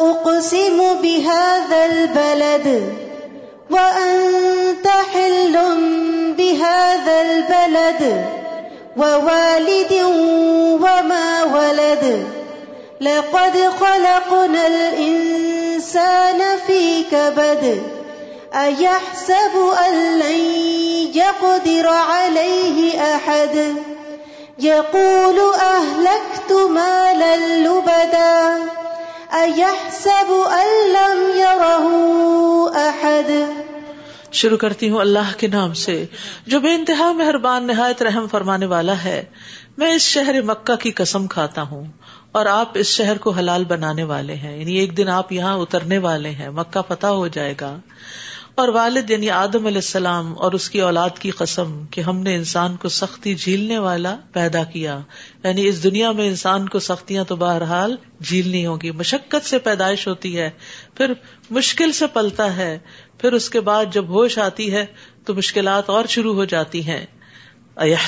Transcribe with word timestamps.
اقسم 0.00 0.82
بهذا 1.02 1.84
البلد 1.84 2.92
وانت 3.70 4.86
حل 5.12 5.56
بهذا 6.36 7.20
البلد، 7.20 8.24
ووالد 8.96 9.92
وما 10.80 11.44
ولد. 11.52 12.26
لقد 13.00 13.58
خلقنا 13.78 14.66
الانسان 14.66 16.40
في 16.66 17.04
كبد. 17.10 17.97
ايحسب 18.52 19.56
ان 19.56 19.94
لن 19.94 20.40
يقدر 21.14 21.86
عليه 21.86 22.98
احد 22.98 23.56
يقول 24.62 25.40
اهلكت 25.60 26.52
مالا 26.52 27.34
لبدا 27.34 28.56
ايحسب 29.30 30.32
ان 30.32 30.92
لم 30.92 31.38
يره 31.38 32.06
احد 32.74 33.30
شروع 34.32 34.56
کرتی 34.56 34.90
ہوں 34.90 34.98
اللہ 34.98 35.38
کے 35.38 35.46
نام 35.46 35.74
سے، 35.74 36.06
جو 36.46 36.60
بے 36.60 36.74
انتہا 36.74 37.12
مہربان، 37.12 37.66
نہایت 37.66 38.02
رحم 38.02 38.26
فرمانے 38.30 38.66
والا 38.66 39.04
ہے۔ 39.04 39.24
میں 39.78 39.94
اس 39.94 40.02
شہر 40.02 40.42
مکہ 40.42 40.76
کی 40.76 40.90
قسم 40.90 41.26
کھاتا 41.26 41.62
ہوں 41.62 41.84
اور 42.32 42.46
آپ 42.46 42.70
اس 42.74 42.86
شہر 42.86 43.18
کو 43.18 43.30
حلال 43.30 43.64
بنانے 43.64 44.04
والے 44.04 44.34
ہیں۔ 44.34 44.58
یعنی 44.58 44.74
ایک 44.74 44.96
دن 44.96 45.08
آپ 45.08 45.32
یہاں 45.32 45.56
اترنے 45.56 45.98
والے 45.98 46.30
ہیں۔ 46.30 46.50
مکہ 46.50 46.80
فتح 46.88 47.06
ہو 47.06 47.28
جائے 47.28 47.54
گا۔ 47.60 47.76
اور 48.58 48.68
والد 48.68 49.10
یعنی 49.10 49.30
آدم 49.30 49.66
علیہ 49.66 49.78
السلام 49.78 50.34
اور 50.38 50.52
اس 50.52 50.70
کی 50.70 50.80
اولاد 50.80 51.10
کی 51.18 51.30
قسم 51.30 51.84
کہ 51.90 52.00
ہم 52.00 52.22
نے 52.22 52.34
انسان 52.34 52.76
کو 52.76 52.88
سختی 52.88 53.34
جھیلنے 53.34 53.78
والا 53.78 54.16
پیدا 54.32 54.64
کیا۔ 54.64 55.00
یعنی 55.44 55.68
اس 55.68 55.84
دنیا 55.84 56.12
میں 56.12 56.26
انسان 56.26 56.68
کو 56.68 56.78
سختیاں 56.78 57.24
تو 57.24 57.36
بہرحال 57.36 57.96
جھیلنی 58.24 58.66
ہوگی۔ 58.66 58.90
مشقت 58.90 59.46
سے 59.46 59.58
پیدائش 59.58 60.08
ہوتی 60.08 60.38
ہے، 60.38 60.50
پھر 60.94 61.12
مشکل 61.50 61.92
سے 61.92 62.06
پلتا 62.06 62.56
ہے، 62.56 62.78
پھر 63.18 63.32
اس 63.32 63.50
کے 63.50 63.60
بعد 63.60 63.84
جب 63.92 64.08
ہوش 64.08 64.38
آتی 64.38 64.72
ہے 64.72 64.86
تو 65.24 65.34
مشکلات 65.34 65.90
اور 65.90 66.04
شروع 66.08 66.34
ہو 66.34 66.44
جاتی 66.44 66.86
ہیں۔ 66.86 67.06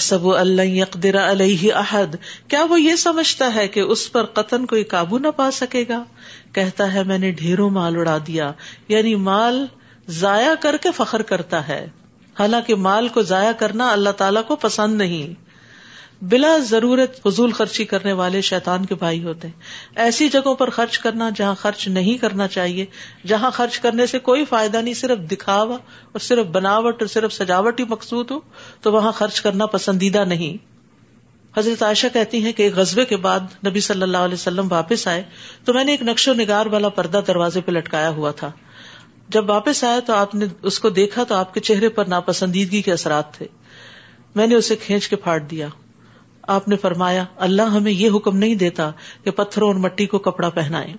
سب 0.00 0.28
اللہ 0.28 0.62
یقدر 0.62 1.30
علیہ 1.30 1.72
احد۔ 1.72 2.16
کیا 2.48 2.64
وہ 2.64 2.80
یہ 2.80 2.97
سمجھتا 2.97 3.55
ہے 3.55 3.69
کہ 3.69 3.80
اس 3.80 4.12
پر 4.12 4.25
قطن 4.25 4.66
کوئی 4.66 4.84
قابو 4.84 5.19
نہ 5.19 5.28
پا 5.36 5.50
سکے 5.50 5.84
گا؟ 5.88 6.05
کہتا 6.53 6.92
ہے، 6.92 7.05
میں 7.05 7.19
نے 7.19 7.30
ڈھیروں 7.30 7.70
مال 7.70 7.97
اڑا 7.97 8.19
دیا۔ 8.27 8.53
یعنی 8.88 9.14
مال 9.14 9.66
ضائع 10.11 10.55
کر 10.61 10.77
کے 10.83 10.92
فخر 10.92 11.22
کرتا 11.22 11.69
ہے۔ 11.69 11.86
حالانکہ 12.39 12.75
مال 12.75 13.08
کو 13.08 13.22
ضائع 13.22 13.53
کرنا 13.53 13.92
اللہ 13.92 14.11
تعالیٰ 14.11 14.44
کو 14.44 14.56
پسند 14.56 14.94
نہیں۔ 14.94 15.50
بلا 16.25 16.58
ضرورت 16.58 17.22
فضول 17.22 17.53
خرچی 17.53 17.84
کرنے 17.84 18.12
والے 18.12 18.41
شیطان 18.41 18.84
کے 18.84 18.94
بھائی 18.94 19.25
ہوتے 19.25 19.48
ہیں۔ 19.48 19.55
ایسی 19.97 20.28
جگہوں 20.28 20.55
پر 20.55 20.70
خرچ 20.70 20.98
کرنا 20.98 21.31
جہاں 21.36 21.55
خرچ 21.55 21.88
نہیں 21.88 22.19
کرنا 22.19 22.48
چاہیے، 22.48 22.86
جہاں 23.27 23.50
خرچ 23.50 23.78
کرنے 23.78 24.06
سے 24.06 24.19
کوئی 24.19 24.44
فائدہ 24.44 24.77
نہیں، 24.77 24.94
صرف 24.94 25.19
دکھاوا 25.19 25.77
اور 26.12 26.19
صرف 26.19 26.47
بناوٹ 26.47 27.03
اور 27.03 27.06
صرف 27.06 27.33
سجاوٹ 27.33 27.81
ہی 27.81 27.84
مقصود 27.84 28.31
ہو، 28.31 28.41
تو 28.83 28.92
وہاں 28.92 29.12
خرچ 29.12 29.41
کرنا 29.41 29.66
پسندیدہ 29.66 30.25
نہیں۔ 30.25 30.70
حضرت 31.58 31.83
عائشہ 31.83 32.06
کہتی 32.12 32.44
ہیں 32.44 32.53
کہ 32.53 32.62
ایک 32.62 32.75
غزبے 32.75 33.05
کے 33.05 33.16
بعد 33.16 33.41
نبی 33.66 33.81
صلی 33.81 34.03
اللہ 34.03 34.16
علیہ 34.16 34.34
وسلم 34.34 34.66
واپس 34.70 35.08
آئے 35.08 35.22
تو 35.64 35.75
میں 35.75 35.84
نے 35.84 35.91
ایک 35.91 36.03
نقش 36.03 36.28
و 36.28 36.34
نگار 36.34 36.66
والا 36.66 36.88
پردہ 36.88 37.20
دروازے 37.27 37.61
پہ 37.61 37.72
لٹکایا 37.72 38.08
ہوا 38.08 38.31
تھا۔ 38.31 38.50
جب 39.31 39.50
واپس 39.50 39.84
آیا 39.84 40.00
تو 40.06 40.12
آپ 40.12 40.34
نے 40.34 40.47
اس 40.62 40.78
کو 40.78 40.89
دیکھا 40.89 41.25
تو 41.25 41.34
آپ 41.34 41.55
کے 41.55 41.61
چہرے 41.61 41.89
پر 41.89 42.05
ناپسندیدگی 42.05 42.83
کے 42.83 42.92
اثرات 42.92 43.34
تھے۔ 43.34 43.47
میں 44.34 44.47
نے 44.47 44.55
اسے 44.55 44.77
کھینچ 44.77 45.09
کے 45.09 45.17
پھاڑ 45.17 45.41
دیا۔ 45.41 45.69
آپ 46.42 46.69
نے 46.69 46.77
فرمایا، 46.77 47.25
اللہ 47.37 47.62
ہمیں 47.62 47.92
یہ 47.92 48.11
حکم 48.14 48.37
نہیں 48.37 48.55
دیتا 48.55 48.91
کہ 49.25 49.31
پتھروں 49.31 49.69
اور 49.69 49.75
مٹی 49.75 50.06
کو 50.06 50.19
کپڑا 50.19 50.48
پہنائے 50.48 50.93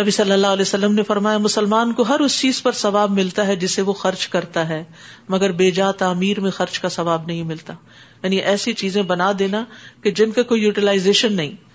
نبی 0.00 0.10
صلی 0.10 0.32
اللہ 0.32 0.46
علیہ 0.46 0.62
وسلم 0.62 0.94
نے 0.94 1.02
فرمایا، 1.02 1.38
مسلمان 1.38 1.92
کو 1.92 2.02
ہر 2.02 2.20
اس 2.20 2.40
چیز 2.40 2.62
پر 2.62 2.72
ثواب 2.72 3.10
ملتا 3.10 3.46
ہے 3.46 3.56
جسے 3.56 3.82
وہ 3.82 3.92
خرچ 3.92 4.28
کرتا 4.28 4.68
ہے، 4.68 4.84
مگر 5.28 5.52
بے 5.52 5.70
جا 5.70 5.90
تعمیر 5.90 6.40
میں 6.40 6.50
خرچ 6.50 6.78
کا 6.78 6.88
ثواب 6.88 7.26
نہیں 7.26 7.42
ملتا۔ 7.42 7.74
یعنی 8.22 8.36
ایسی 8.36 8.72
چیزیں 8.72 9.02
بنا 9.02 9.32
دینا 9.38 9.64
کہ 10.02 10.10
جن 10.10 10.30
کا 10.30 10.42
کوئی 10.42 10.62
یوٹیلائزیشن 10.62 11.32
نہیں۔ 11.32 11.69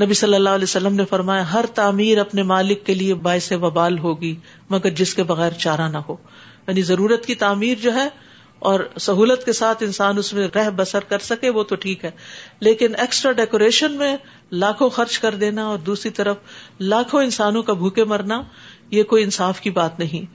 نبی 0.00 0.14
صلی 0.14 0.34
اللہ 0.34 0.48
علیہ 0.48 0.64
وسلم 0.64 0.94
نے 0.94 1.04
فرمایا، 1.04 1.52
ہر 1.52 1.64
تعمیر 1.74 2.18
اپنے 2.18 2.42
مالک 2.42 2.86
کے 2.86 2.94
لیے 2.94 3.14
باعث 3.14 3.52
وبال 3.52 3.98
ہوگی، 3.98 4.36
مگر 4.70 4.90
جس 4.90 5.14
کے 5.14 5.22
بغیر 5.22 5.50
چارہ 5.50 5.88
نہ 5.88 5.96
ہو۔ 5.96 6.16
یعنی 6.68 6.82
ضرورت 6.82 7.26
کی 7.26 7.34
تعمیر 7.34 7.78
جو 7.82 7.94
ہے، 7.94 8.08
اور 8.58 8.80
سہولت 9.00 9.44
کے 9.44 9.52
ساتھ 9.52 9.82
انسان 9.82 10.18
اس 10.18 10.32
میں 10.32 10.48
رہ 10.54 10.70
بسر 10.70 11.00
کر 11.00 11.18
سکے، 11.18 11.50
وہ 11.50 11.62
تو 11.62 11.74
ٹھیک 11.74 12.04
ہے۔ 12.04 12.10
لیکن 12.60 12.94
ایکسٹرا 12.98 13.32
ڈیکوریشن 13.32 13.92
میں 13.92 14.16
لاکھوں 14.52 14.88
خرچ 14.88 15.18
کر 15.18 15.34
دینا، 15.34 15.64
اور 15.64 15.78
دوسری 15.78 16.10
طرف 16.10 16.36
لاکھوں 16.80 17.22
انسانوں 17.22 17.62
کا 17.62 17.72
بھوکے 17.72 18.04
مرنا، 18.04 18.42
یہ 18.90 19.02
کوئی 19.02 19.24
انصاف 19.24 19.60
کی 19.60 19.70
بات 19.70 19.98
نہیں۔ 19.98 20.34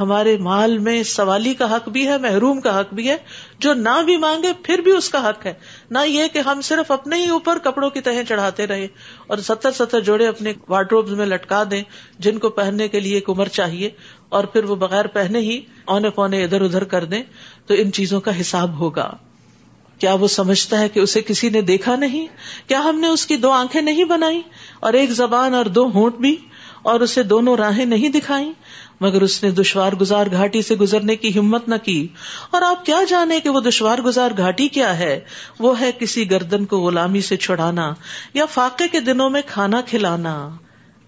ہمارے 0.00 0.36
مال 0.36 0.78
میں 0.78 1.02
سوالی 1.02 1.54
کا 1.54 1.76
حق 1.76 1.88
بھی 1.88 2.08
ہے، 2.08 2.18
محروم 2.18 2.60
کا 2.60 2.80
حق 2.80 2.94
بھی 2.94 3.08
ہے۔ 3.08 3.16
جو 3.58 3.74
نہ 3.74 4.02
بھی 4.04 4.16
مانگے، 4.16 4.48
پھر 4.62 4.78
بھی 4.78 4.92
اس 4.92 5.08
کا 5.08 5.28
حق 5.28 5.46
ہے۔ 5.46 5.54
نہ 5.90 5.98
یہ 6.06 6.24
کہ 6.32 6.38
ہم 6.38 6.60
صرف 6.60 6.90
اپنے 6.90 7.16
ہی 7.16 7.28
اوپر 7.28 7.58
کپڑوں 7.58 7.90
کی 7.90 8.00
تہیں 8.00 8.22
چڑھاتے 8.28 8.66
رہے 8.66 8.86
اور 9.26 9.38
ستر 9.38 9.70
ستر 9.70 10.00
جوڑے 10.00 10.26
اپنے 10.26 10.52
وارڈروب 10.68 11.08
میں 11.08 11.26
لٹکا 11.26 11.64
دیں، 11.70 11.82
جن 12.18 12.38
کو 12.38 12.48
پہننے 12.48 12.88
کے 12.88 13.00
لیے 13.00 13.14
ایک 13.14 13.30
عمر 13.30 13.48
چاہیے 13.48 13.90
اور 14.28 14.44
پھر 14.44 14.64
وہ 14.64 14.76
بغیر 14.76 15.06
پہنے 15.06 15.38
ہی 15.38 15.60
اونے 15.84 16.10
پونے 16.10 16.44
ادھر 16.44 16.60
ادھر 16.60 16.84
کر 16.84 17.04
دیں، 17.04 17.22
تو 17.66 17.74
ان 17.74 17.92
چیزوں 17.92 18.20
کا 18.20 18.40
حساب 18.40 18.78
ہوگا۔ 18.78 19.14
کیا 19.98 20.14
وہ 20.14 20.28
سمجھتا 20.28 20.80
ہے 20.80 20.88
کہ 20.88 21.00
اسے 21.00 21.22
کسی 21.22 21.48
نے 21.48 21.60
دیکھا 21.60 21.96
نہیں؟ 21.96 22.26
کیا 22.68 22.84
ہم 22.84 23.00
نے 23.00 23.08
اس 23.08 23.26
کی 23.26 23.36
دو 23.36 23.50
آنکھیں 23.50 23.82
نہیں 23.82 24.04
بنائی 24.04 24.42
اور 24.80 24.92
ایک 24.92 25.10
زبان 25.10 25.54
اور 25.54 25.64
دو 25.64 25.90
ہونٹ 25.94 26.14
بھی 26.14 26.36
اور 26.82 27.00
اسے 27.00 27.22
دونوں 27.22 27.56
راہیں 27.56 27.84
نہیں 27.84 28.08
دکھائی 28.08 28.52
مگر 29.00 29.22
اس 29.22 29.42
نے 29.42 29.50
دشوار 29.50 29.92
گزار 29.92 30.26
گھاٹی 30.32 30.62
سے 30.62 30.74
گزرنے 30.74 31.16
کی 31.16 31.38
ہمت 31.38 31.68
نہ 31.68 31.74
کی۔ 31.84 32.08
اور 32.50 32.62
آپ 32.62 32.86
کیا 32.86 33.00
جانے 33.08 33.40
کہ 33.40 33.48
وہ 33.48 33.60
دشوار 33.60 33.98
گزار 33.98 34.30
گھاٹی 34.36 34.68
کیا 34.68 34.98
ہے؟ 34.98 35.20
وہ 35.58 35.80
ہے 35.80 35.90
کسی 35.98 36.30
گردن 36.30 36.64
کو 36.64 36.80
غلامی 36.80 37.20
سے 37.20 37.36
چھڑانا 37.36 37.94
یا 38.34 38.46
فاقے 38.46 38.88
کے 38.88 39.00
دنوں 39.00 39.30
میں 39.30 39.42
کھانا 39.46 39.80
کھلانا۔ 39.80 40.50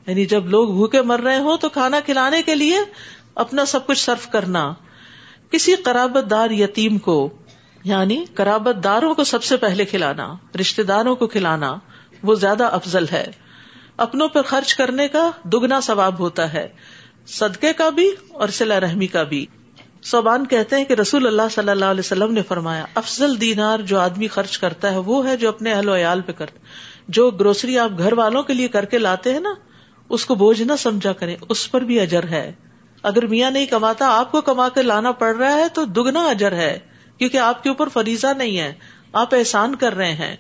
یعنی 0.06 0.27
جب 0.27 0.47
لوگ 0.47 0.69
بھوکے 0.69 1.03
مر 1.03 1.21
رہے 1.21 1.39
ہوں 1.39 1.56
تو 1.56 1.69
کھانا 1.69 2.00
کھلانے 2.00 2.43
کے 2.43 2.55
لیے 2.55 2.78
اپنا 3.34 3.65
سب 3.65 3.87
کچھ 3.87 3.99
صرف 3.99 4.31
کرنا۔ 4.31 4.75
کسی 5.51 5.75
قرابت 5.75 6.31
دار 6.31 6.51
یتیم 6.51 6.99
کو 6.99 7.31
یعنی 7.84 8.25
قرابت 8.34 8.84
داروں 8.84 9.15
کو 9.15 9.25
سب 9.25 9.45
سے 9.45 9.56
پہلے 9.56 9.84
کھلانا 9.84 10.34
رشتے 10.61 10.83
داروں 10.83 11.16
کو 11.16 11.27
کھلانا، 11.27 11.77
وہ 12.22 12.34
زیادہ 12.34 12.65
افضل 12.65 13.05
ہے۔ 13.12 13.27
اپنوں 13.97 14.28
پر 14.28 14.43
خرچ 14.43 14.75
کرنے 14.75 15.09
کا 15.09 15.31
دگنا 15.45 15.81
ثواب 15.81 16.19
ہوتا 16.19 16.53
ہے۔ 16.53 16.69
صدقے 17.27 17.73
کا 17.73 17.89
بھی 17.89 18.11
اور 18.29 18.49
سلا 18.49 18.81
رحمی 18.81 19.07
کا 19.07 19.23
بھی۔ 19.23 19.47
صوبان 20.03 20.47
کہتے 20.47 20.77
ہیں 20.77 20.85
کہ 20.85 20.93
رسول 20.93 21.27
اللہ 21.27 21.43
صلی 21.51 21.71
اللہ 21.71 21.85
علیہ 21.85 22.01
وسلم 22.01 22.33
نے 22.33 22.43
فرمایا، 22.43 22.85
افضل 22.95 23.41
دینار 23.41 23.79
جو 23.79 24.01
آدمی 24.01 24.29
خرچ 24.29 24.59
کرتا 24.59 24.93
ہے 24.93 24.99
وہ 24.99 25.27
ہے 25.27 25.37
جو 25.37 25.49
اپنے 25.49 25.73
اہل 25.73 25.89
و 25.89 25.97
عیال 25.97 26.21
پہ 26.21 26.33
کرتا 26.33 26.59
جو 27.09 27.31
گروسری 27.31 27.79
آپ 27.79 27.91
گھر 27.99 28.13
والوں 28.13 28.43
کے 28.43 28.55
لیے 28.55 28.69
کر 28.69 28.84
کے 28.84 28.99
لاتے 28.99 29.33
ہیں 29.33 29.41
نا، 29.41 29.55
اس 30.09 30.27
کو 30.27 30.34
بوجھ 30.34 30.63
نہ 30.63 30.73
سمجھا 30.79 31.13
کریں، 31.13 31.37
اس 31.49 31.71
پر 31.71 31.81
بھی 31.81 32.01
اجر 32.01 32.25
ہے۔ 32.25 32.53
اگر 33.03 33.27
میاں 33.27 33.51
نہیں 33.51 33.67
کماتا، 33.67 34.07
آپ 34.07 34.33
کو 34.33 34.41
کما 34.41 34.69
کے 34.69 34.83
لانا 34.83 35.13
پڑ 35.13 35.37
رہا 35.37 35.55
ہے 35.55 35.69
تو 35.75 35.84
دگنا 35.84 36.25
اجر 36.25 36.53
ہے، 36.53 36.79
کیونکہ 37.19 37.37
آپ 37.37 37.63
کے 37.63 37.69
اوپر 37.69 37.89
فریضہ 37.89 38.27
نہیں 38.37 38.59
ہے۔ 38.59 38.75
آپ 39.13 39.34
احسان 39.34 39.75
کر 39.75 39.97
رہے 39.97 40.13
ہیں۔ 40.13 40.37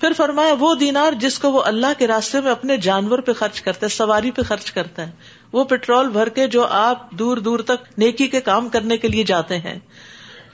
پھر 0.00 0.12
فرمایا، 0.16 0.54
وہ 0.60 0.74
دینار 0.74 1.12
جس 1.12 1.38
کو 1.38 1.50
وہ 1.50 1.62
اللہ 1.62 1.86
کے 1.98 2.06
راستے 2.06 2.40
میں 2.40 2.50
اپنے 2.50 2.76
جانور 2.76 3.18
پہ 3.18 3.32
خرچ 3.32 3.60
کرتا 3.60 3.86
ہے، 3.86 3.88
سواری 3.88 4.30
پہ 4.30 4.42
خرچ 4.42 4.72
کرتا 4.72 5.06
ہے 5.06 5.12
وہ 5.54 5.64
پیٹرول 5.64 6.08
بھر 6.08 6.28
کے 6.28 6.46
جو 6.46 6.66
آپ 6.66 7.10
دور 7.10 7.36
دور 7.36 7.58
تک 7.58 7.98
نیکی 7.98 8.28
کے 8.28 8.40
کام 8.40 8.68
کرنے 8.68 8.96
کے 8.96 9.08
لیے 9.08 9.24
جاتے 9.24 9.58
ہیں۔ 9.58 9.78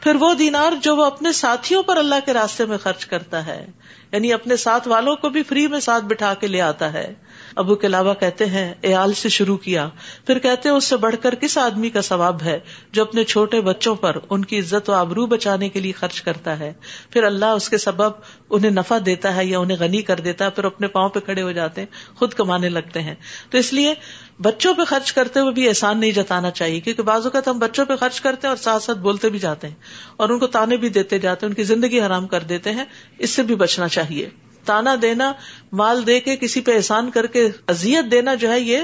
پھر 0.01 0.15
وہ 0.15 0.35
دینار 0.35 0.73
جو 0.83 0.97
وہ 0.97 1.05
اپنے 1.05 1.33
ساتھیوں 1.33 1.83
پر 1.83 1.97
اللہ 1.97 2.15
کے 2.25 2.33
راستے 2.33 2.65
میں 2.65 2.79
خرچ 2.79 3.07
کرتا 3.07 3.47
ہے 3.47 3.67
یعنی 4.13 4.33
اپنے 4.33 4.57
ساتھ 4.57 4.89
والوں 4.89 5.17
کو 5.17 5.29
بھی 5.29 5.43
فری 5.43 5.67
میں 5.67 5.81
ساتھ 5.81 6.05
بٹھا 6.05 6.35
کے 6.35 6.47
لے 6.47 6.61
آتا 6.61 6.93
ہے۔ 6.93 7.15
ابو 7.57 7.75
کے 7.75 7.87
علاوہ 7.87 8.15
کہتے 8.15 8.47
ہیں 8.47 8.75
ایال 8.83 9.13
سے 9.13 9.29
شروع 9.29 9.57
کیا۔ 9.57 9.89
پھر 10.27 10.39
کہتے 10.39 10.69
ہیں، 10.69 10.77
اس 10.77 10.85
سے 10.85 10.97
بڑھ 10.97 11.15
کر 11.23 11.35
کس 11.35 11.59
آدمی 11.59 11.91
کا 11.91 12.03
ثواب 12.03 12.43
ہے 12.43 12.61
جو 12.93 13.03
اپنے 13.03 13.25
چھوٹے 13.25 13.61
بچوں 13.61 13.95
پر 13.95 14.17
ان 14.31 14.45
کی 14.45 14.59
عزت 14.59 14.91
و 14.91 14.93
آبرو 14.93 15.27
بچانے 15.27 15.69
کے 15.69 15.81
لیے 15.81 15.93
خرچ 15.93 16.23
کرتا 16.23 16.59
ہے؟ 16.59 16.73
پھر 17.11 17.23
اللہ 17.23 17.45
اس 17.45 17.69
کے 17.69 17.79
سبب 17.79 18.11
انہیں 18.51 18.71
نفع 18.71 18.99
دیتا 19.07 19.37
ہے 19.37 19.45
یا 19.45 19.59
انہیں 19.59 19.79
غنی 19.81 20.03
کر 20.03 20.21
دیتا 20.21 20.45
ہے، 20.45 20.51
پھر 20.51 20.65
اپنے 20.65 20.87
پاؤں 20.87 21.09
پہ 21.09 21.21
کھڑے 21.21 21.43
ہو 21.43 21.53
جاتے 21.53 21.81
ہیں، 21.81 22.17
خود 22.19 22.33
کمانے 22.33 22.69
لگتے 22.69 23.03
ہیں۔ 23.03 23.15
تو 23.51 23.59
اس 23.59 23.73
لیے 23.73 23.95
بچوں 24.43 24.75
پہ 24.75 24.85
خرچ 24.85 25.13
کرتے 25.13 25.41
ہوئے 25.41 25.53
بھی 25.53 25.69
احسان 25.69 26.01
نہیں 26.01 26.13
جتانا 26.13 26.51
چاہیے، 26.51 26.81
کیونکہ 26.81 27.03
بعض 27.03 27.25
اوقات 27.25 27.49
ہم 27.49 27.59
بچوں 27.59 27.85
پہ 27.85 27.97
خرچ 27.97 28.21
کرتے 28.21 28.47
ہیں 28.47 28.49
اور 28.49 28.57
ساتھ 28.57 28.83
ساتھ 28.83 28.99
بولتے 28.99 29.29
بھی 29.29 29.39
جاتے 29.39 29.69
ہیں 29.69 29.75
اور 30.17 30.29
ان 30.29 30.39
کو 30.39 30.47
تانے 30.47 30.77
بھی 30.77 30.89
دیتے 30.89 31.19
جاتے 31.19 31.47
ہیں، 31.47 31.51
ان 31.51 31.55
کی 31.55 31.63
زندگی 31.63 32.01
حرام 32.01 32.27
کر 32.27 32.41
دیتے 32.41 32.71
ہیں، 32.71 32.85
اس 33.19 33.31
سے 33.31 33.43
بھی 33.43 33.55
بچنا 33.55 33.89
چاہیے۔ 33.89 34.29
تانا 34.65 34.97
دینا، 35.03 35.33
مال 35.73 36.07
دے 36.07 36.21
کے 36.21 36.37
کسی 36.37 36.61
پہ 36.61 36.77
احسان 36.77 37.11
کر 37.11 37.27
کے 37.27 37.49
ازیت 37.67 38.11
دینا 38.11 38.35
جو 38.35 38.51
ہے 38.51 38.61
یہ 38.61 38.79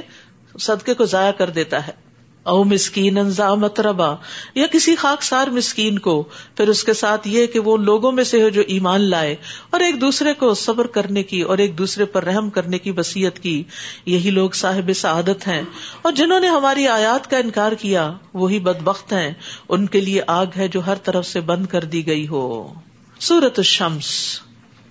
صدقے 0.60 0.94
کو 0.94 1.04
ضائع 1.04 1.32
کر 1.32 1.50
دیتا 1.50 1.86
ہے۔ 1.86 2.06
او 2.42 2.64
مسکین 2.64 3.18
انزا 3.18 3.54
متربا 3.54 4.14
یا 4.54 4.66
کسی 4.66 4.96
خاک 4.96 5.22
سار 5.22 5.46
مسکین 5.46 5.98
کو، 5.98 6.22
پھر 6.56 6.68
اس 6.68 6.84
کے 6.84 6.92
ساتھ 6.92 7.28
یہ 7.28 7.46
کہ 7.46 7.60
وہ 7.60 7.76
لوگوں 7.76 8.12
میں 8.12 8.24
سے 8.24 8.42
ہو 8.42 8.48
جو 8.48 8.62
ایمان 8.66 9.00
لائے 9.00 9.36
اور 9.70 9.80
ایک 9.80 10.00
دوسرے 10.00 10.34
کو 10.34 10.54
صبر 10.54 10.86
کرنے 10.86 11.22
کی 11.22 11.42
اور 11.42 11.58
ایک 11.58 11.78
دوسرے 11.78 12.04
پر 12.04 12.24
رحم 12.24 12.50
کرنے 12.50 12.78
کی 12.78 12.90
وسیعت 12.90 13.38
کی۔ 13.38 13.62
یہی 14.06 14.30
لوگ 14.30 14.50
صاحب 14.50 14.90
سعادت 14.96 15.48
ہیں۔ 15.48 15.62
اور 16.02 16.12
جنہوں 16.12 16.40
نے 16.40 16.48
ہماری 16.48 16.88
آیات 16.88 17.30
کا 17.30 17.36
انکار 17.36 17.72
کیا، 17.72 18.12
وہی 18.34 18.58
بد 18.58 18.88
ہیں۔ 19.12 19.34
ان 19.68 19.86
کے 19.86 20.00
لیے 20.00 20.20
آگ 20.26 20.46
ہے 20.56 20.68
جو 20.68 20.86
ہر 20.86 20.94
طرف 20.94 21.26
سے 21.26 21.40
بند 21.40 21.66
کر 21.66 21.84
دی 21.84 22.06
گئی 22.06 22.28
ہو۔ 22.28 22.74
سورت 23.20 23.58
الشمس۔ 23.58 24.40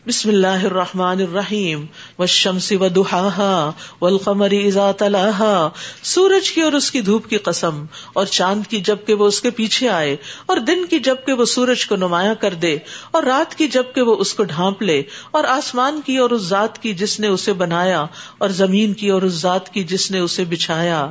بسم 0.05 0.29
اللہ 0.29 0.63
الرحمن 0.63 1.21
الرحیم 1.21 1.85
والشمس 2.17 2.65
ودحاها 2.73 4.01
والقمر 4.01 4.53
اذا 4.57 4.89
تلاها 4.93 6.09
سورج 6.09 6.49
کی 6.49 6.61
اور 6.61 6.75
اس 6.75 6.89
کی 6.91 7.01
دھوپ 7.03 7.29
کی 7.29 7.37
قسم 7.39 7.79
اور 8.13 8.25
چاند 8.31 8.67
کی 8.67 8.81
جبکہ 8.83 9.13
وہ 9.15 9.27
اس 9.27 9.39
کے 9.41 9.51
پیچھے 9.53 9.87
آئے 9.91 10.15
اور 10.45 10.61
دن 10.67 10.85
کی 10.87 10.99
جبکہ 11.01 11.39
وہ 11.39 11.45
سورج 11.47 11.85
کو 11.85 11.95
نمایاں 11.97 12.35
کر 12.39 12.57
دے 12.59 12.75
اور 13.11 13.23
رات 13.25 13.55
کی 13.55 13.67
جبکہ 13.69 14.01
وہ 14.03 14.15
اس 14.17 14.33
کو 14.33 14.43
ڈھانپ 14.45 14.81
لے 14.83 15.01
اور 15.31 15.49
آسمان 15.51 15.99
کی 16.01 16.17
اور 16.17 16.29
اس 16.31 16.45
ذات 16.49 16.77
کی 16.81 16.93
جس 16.95 17.19
نے 17.19 17.27
اسے 17.29 17.53
بنایا 17.59 18.05
اور 18.39 18.55
زمین 18.57 18.93
کی 18.93 19.09
اور 19.09 19.21
اس 19.23 19.41
ذات 19.41 19.69
کی 19.69 19.83
جس 19.85 20.09
نے 20.11 20.19
اسے 20.21 20.45
بچھایا 20.49 21.01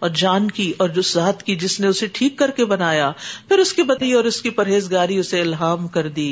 اور 0.00 0.10
جان 0.16 0.50
کی 0.50 0.72
اور 0.76 0.88
جس 0.90 1.12
ذات 1.14 1.42
کی 1.42 1.56
جس 1.56 1.78
نے 1.80 1.86
اسے 1.88 2.06
ٹھیک 2.12 2.38
کر 2.38 2.50
کے 2.52 2.64
بنایا 2.66 3.10
پھر 3.48 3.58
اس 3.58 3.72
کی 3.72 3.82
بتی 3.84 4.12
اور 4.12 4.24
اس 4.26 4.40
کی 4.42 4.50
پرہیزگاری 4.54 5.18
اسے 5.18 5.40
الہام 5.40 5.86
کر 5.90 6.08
دی 6.12 6.30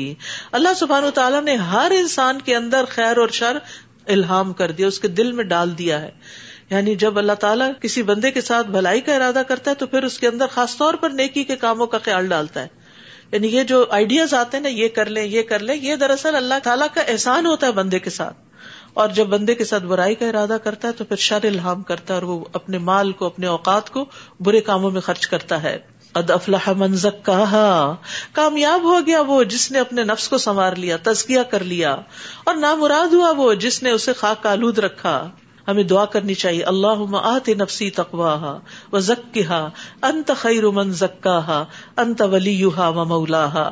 اللہ 0.53 0.73
سبحان 0.77 1.09
تعالیٰ 1.13 1.43
نے 1.43 1.55
ہر 1.65 1.91
انسان 2.05 2.41
کے 2.41 2.55
اندر 2.55 2.85
خیر 2.89 3.17
اور 3.17 3.27
شر 3.27 3.57
الہام 4.07 4.53
کر 4.53 4.71
دیا، 4.71 4.87
اس 4.87 4.99
کے 4.99 5.07
دل 5.07 5.31
میں 5.31 5.43
ڈال 5.43 5.77
دیا 5.77 6.01
ہے۔ 6.01 6.11
یعنی 6.69 6.95
جب 6.95 7.17
اللہ 7.17 7.33
تعالیٰ 7.33 7.71
کسی 7.81 8.03
بندے 8.03 8.31
کے 8.31 8.41
ساتھ 8.41 8.67
بھلائی 8.67 9.01
کا 9.01 9.15
ارادہ 9.15 9.41
کرتا 9.47 9.71
ہے 9.71 9.75
تو 9.75 9.87
پھر 9.87 10.03
اس 10.03 10.19
کے 10.19 10.27
اندر 10.27 10.47
خاص 10.47 10.77
طور 10.77 10.93
پر 10.93 11.09
نیکی 11.09 11.43
کے 11.43 11.55
کاموں 11.55 11.87
کا 11.87 11.97
خیال 11.97 12.27
ڈالتا 12.27 12.61
ہے۔ 12.61 12.67
یعنی 13.31 13.47
یہ 13.47 13.63
جو 13.63 13.85
آئیڈیاز 13.89 14.33
آتے 14.33 14.57
ہیں 14.57 14.61
نا، 14.61 14.69
یہ 14.69 14.87
کر 14.87 15.05
لیں، 15.05 15.23
یہ 15.23 15.41
کر 15.41 15.59
لیں، 15.59 15.75
یہ 15.75 15.95
دراصل 15.95 16.35
اللہ 16.35 16.53
تعالیٰ 16.63 16.87
کا 16.93 17.01
احسان 17.01 17.45
ہوتا 17.45 17.67
ہے 17.67 17.71
بندے 17.71 17.99
کے 17.99 18.09
ساتھ۔ 18.09 18.37
اور 18.93 19.09
جب 19.09 19.25
بندے 19.25 19.55
کے 19.55 19.65
ساتھ 19.65 19.83
برائی 19.83 20.15
کا 20.15 20.27
ارادہ 20.27 20.57
کرتا 20.63 20.87
ہے 20.87 20.93
تو 20.93 21.05
پھر 21.05 21.15
شر 21.15 21.39
الحام 21.43 21.83
کرتا 21.83 22.13
ہے 22.13 22.19
اور 22.19 22.27
وہ 22.27 22.45
اپنے 22.53 22.77
مال 22.77 23.11
کو، 23.11 23.25
اپنے 23.25 23.47
اوقات 23.47 23.89
کو 23.89 24.05
برے 24.39 24.61
کاموں 24.61 24.91
میں 24.91 25.01
خرچ 25.01 25.27
کرتا 25.27 25.63
ہے۔ 25.63 25.77
قد 26.15 26.29
افلح 26.31 26.69
من 26.77 26.95
زکاہا 26.95 27.95
کامیاب 28.33 28.83
ہو 28.83 28.99
گیا 29.07 29.21
وہ 29.27 29.43
جس 29.43 29.71
نے 29.71 29.79
اپنے 29.79 30.03
نفس 30.03 30.27
کو 30.29 30.37
سنوار 30.37 30.75
لیا 30.75 30.97
تزکیا 31.03 31.43
کر 31.43 31.63
لیا، 31.63 31.95
اور 32.43 32.55
نامراد 32.55 33.13
ہوا 33.13 33.31
وہ 33.37 33.53
جس 33.63 33.81
نے 33.83 33.91
اسے 33.91 34.13
خاک 34.13 34.45
آلود 34.47 34.79
رکھا۔ 34.79 35.17
ہمیں 35.67 35.83
دعا 35.83 36.05
کرنی 36.05 36.33
چاہیے 36.33 36.63
اللہ 36.63 37.15
آتے 37.23 37.53
نفسی 37.53 37.89
تقواہ 37.89 38.43
و 38.93 38.99
زکا 38.99 39.67
انت 40.01 40.31
خیر 40.37 40.69
من 40.71 40.91
زکاہا، 40.93 41.63
انت 41.97 42.21
ولی 42.31 42.63
و 42.65 43.05
مولاہا۔ 43.05 43.69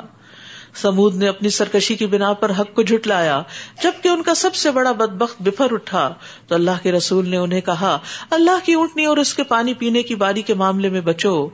سمود 0.75 1.15
نے 1.15 1.27
اپنی 1.27 1.49
سرکشی 1.49 1.95
کی 1.95 2.05
بنا 2.05 2.33
پر 2.33 2.51
حق 2.59 2.75
کو 2.75 2.81
جھٹلایا۔ 2.81 3.41
جبکہ 3.83 4.07
ان 4.07 4.23
کا 4.23 4.33
سب 4.33 4.55
سے 4.55 4.71
بڑا 4.71 4.91
بدبخت 4.91 5.41
بفر 5.41 5.67
اٹھا۔ 5.71 6.13
تو 6.47 6.55
اللہ 6.55 6.71
کے 6.83 6.91
رسول 6.91 7.29
نے 7.29 7.37
انہیں 7.37 7.61
کہا، 7.61 7.99
اللہ 8.29 8.65
کی 8.65 8.73
اونٹنی 8.73 9.05
اور 9.05 9.17
اس 9.17 9.33
کے 9.33 9.43
پانی 9.43 9.73
پینے 9.73 10.03
کی 10.03 10.15
باری 10.15 10.41
کے 10.41 10.53
معاملے 10.53 10.89
میں 10.89 11.01
بچو۔ 11.01 11.47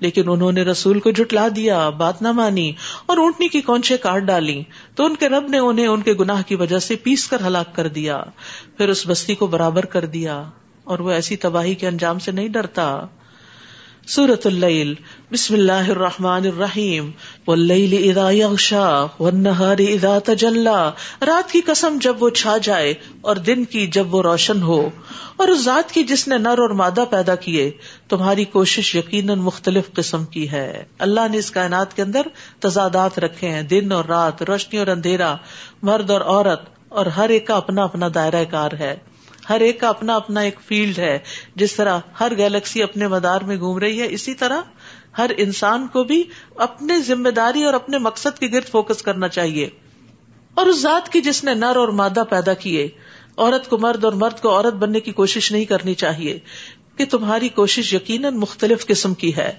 لیکن 0.00 0.22
انہوں 0.26 0.52
نے 0.52 0.62
رسول 0.62 1.00
کو 1.00 1.10
جھٹلا 1.10 1.48
دیا، 1.56 1.88
بات 1.88 2.22
نہ 2.22 2.32
مانی 2.32 2.72
اور 3.06 3.16
اونٹنی 3.16 3.48
کی 3.48 3.60
کونچے 3.60 3.96
کاٹ 3.96 4.22
ڈالی۔ 4.22 4.62
تو 4.94 5.04
ان 5.04 5.16
کے 5.16 5.28
رب 5.28 5.48
نے 5.48 5.58
انہیں 5.58 5.86
ان 5.86 6.02
کے 6.02 6.12
گناہ 6.12 6.42
کی 6.46 6.54
وجہ 6.54 6.78
سے 6.78 6.96
پیس 6.96 7.28
کر 7.28 7.36
ہلاک 7.46 7.76
کر 7.76 7.88
دیا۔ 7.88 8.22
پھر 8.76 8.88
اس 8.88 9.06
بستی 9.06 9.34
کو 9.34 9.46
برابر 9.46 9.84
کر 9.84 10.04
دیا 10.04 10.42
اور 10.84 10.98
وہ 10.98 11.10
ایسی 11.10 11.36
تباہی 11.36 11.74
کے 11.74 11.88
انجام 11.88 12.18
سے 12.18 12.30
نہیں 12.30 12.48
ڈرتا۔ 12.48 13.06
سورت 14.06 14.46
اللیل 14.46 14.94
بسم 15.32 15.54
اللہ 15.54 15.88
الرحمن 15.88 16.46
الرحیم. 16.46 17.10
واللیل 17.46 18.10
اذا 18.10 18.30
یغشا 18.30 19.06
والنہار 19.20 19.76
اذا 19.78 20.18
تجلا. 20.24 20.90
رات 21.26 21.52
کی 21.52 21.60
قسم 21.60 21.98
جب 22.00 22.22
وہ 22.22 22.30
چھا 22.30 22.56
جائے 22.58 22.94
اور 23.20 23.36
دن 23.36 23.64
کی 23.64 23.86
جب 23.86 24.14
وہ 24.14 24.22
روشن 24.22 24.62
ہو. 24.62 24.90
اور 25.36 25.48
اس 25.48 25.64
ذات 25.64 25.92
کی 25.92 26.04
جس 26.04 26.28
نے 26.28 26.38
نر 26.38 26.58
اور 26.58 26.70
مادہ 26.70 27.04
پیدا 27.10 27.34
کیے، 27.34 27.70
تمہاری 28.08 28.44
کوشش 28.44 28.96
یقیناً 28.96 29.38
مختلف 29.38 29.92
قسم 29.92 30.24
کی 30.24 30.50
ہے۔ 30.50 30.84
اللہ 30.98 31.28
نے 31.30 31.38
اس 31.38 31.50
کائنات 31.50 31.96
کے 31.96 32.02
اندر 32.02 32.22
تضادات 32.60 33.18
رکھے 33.18 33.48
ہیں، 33.48 33.62
دن 33.62 33.92
اور 33.92 34.04
رات، 34.04 34.42
روشنی 34.42 34.78
اور 34.78 34.86
اندھیرا، 34.86 35.36
مرد 35.82 36.10
اور 36.10 36.20
عورت، 36.20 36.60
اور 36.88 37.06
ہر 37.06 37.28
ایک 37.28 37.46
کا 37.46 37.54
اپنا 37.54 37.84
اپنا 37.84 38.08
دائرہ 38.14 38.44
کار 38.50 38.70
ہے۔ 38.72 38.96
ہر 39.48 39.60
ایک 39.60 39.80
کا 39.80 39.88
اپنا 39.88 40.16
اپنا 40.16 40.40
ایک 40.40 40.54
فیلڈ 40.66 40.98
ہے، 40.98 41.18
جس 41.54 41.74
طرح 41.74 41.98
ہر 42.20 42.36
گیلیکسی 42.36 42.82
اپنے 42.82 43.08
مدار 43.08 43.40
میں 43.40 43.56
گھوم 43.56 43.78
رہی 43.78 44.00
ہے، 44.00 44.06
اسی 44.10 44.34
طرح 44.34 44.60
ہر 45.18 45.30
انسان 45.36 45.86
کو 45.86 46.04
بھی 46.04 46.24
اپنے 46.56 47.00
ذمہ 47.00 47.28
داری 47.28 47.64
اور 47.64 47.74
اپنے 47.74 47.98
مقصد 47.98 48.38
کے 48.38 48.46
گرد 48.46 48.68
فوکس 48.68 49.02
کرنا 49.02 49.28
چاہیے۔ 49.28 49.68
اور 50.54 50.66
اس 50.66 50.80
ذات 50.82 51.12
کی 51.12 51.20
جس 51.20 51.44
نے 51.44 51.54
نر 51.54 51.76
اور 51.76 51.88
مادہ 51.88 52.22
پیدا 52.30 52.54
کیے، 52.54 52.88
عورت 53.36 53.68
کو 53.68 53.78
مرد 53.78 54.04
اور 54.04 54.12
مرد 54.12 54.40
کو 54.40 54.50
عورت 54.50 54.74
بننے 54.74 55.00
کی 55.00 55.12
کوشش 55.12 55.52
نہیں 55.52 55.64
کرنی 55.64 55.94
چاہیے، 55.94 56.38
کہ 56.96 57.04
تمہاری 57.04 57.48
کوشش 57.48 57.94
یقیناً 57.94 58.34
مختلف 58.34 58.86
قسم 58.86 59.14
کی 59.14 59.36
ہے۔ 59.36 59.52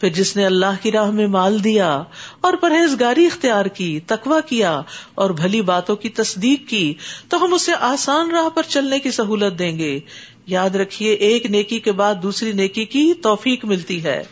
پھر 0.00 0.08
جس 0.08 0.36
نے 0.36 0.46
اللہ 0.46 0.82
کی 0.82 0.92
راہ 0.92 1.10
میں 1.10 1.26
مال 1.26 1.64
دیا 1.64 2.02
اور 2.40 2.54
پرہیزگاری 2.54 3.26
اختیار 3.26 3.66
کی 3.66 4.00
تکوا 4.00 4.40
کیا 4.40 4.82
اور 5.14 5.30
بھلی 5.30 5.62
باتوں 5.62 5.96
کی 5.96 6.08
تصدیق 6.08 6.68
کی، 6.68 6.94
تو 7.28 7.44
ہم 7.44 7.54
اسے 7.54 7.72
آسان 7.80 8.30
راہ 8.30 8.48
پر 8.48 8.62
چلنے 8.68 8.98
کی 8.98 9.10
سہولت 9.10 9.58
دیں 9.58 9.78
گے۔ 9.78 10.00
یاد 10.46 10.70
رکھیے، 10.70 11.12
ایک 11.12 11.46
نیکی 11.46 11.78
کے 11.78 11.92
بعد 11.92 12.14
دوسری 12.22 12.52
نیکی 12.52 12.84
کی 12.84 13.14
توفیق 13.14 13.64
ملتی 13.64 14.04
ہے 14.04 14.22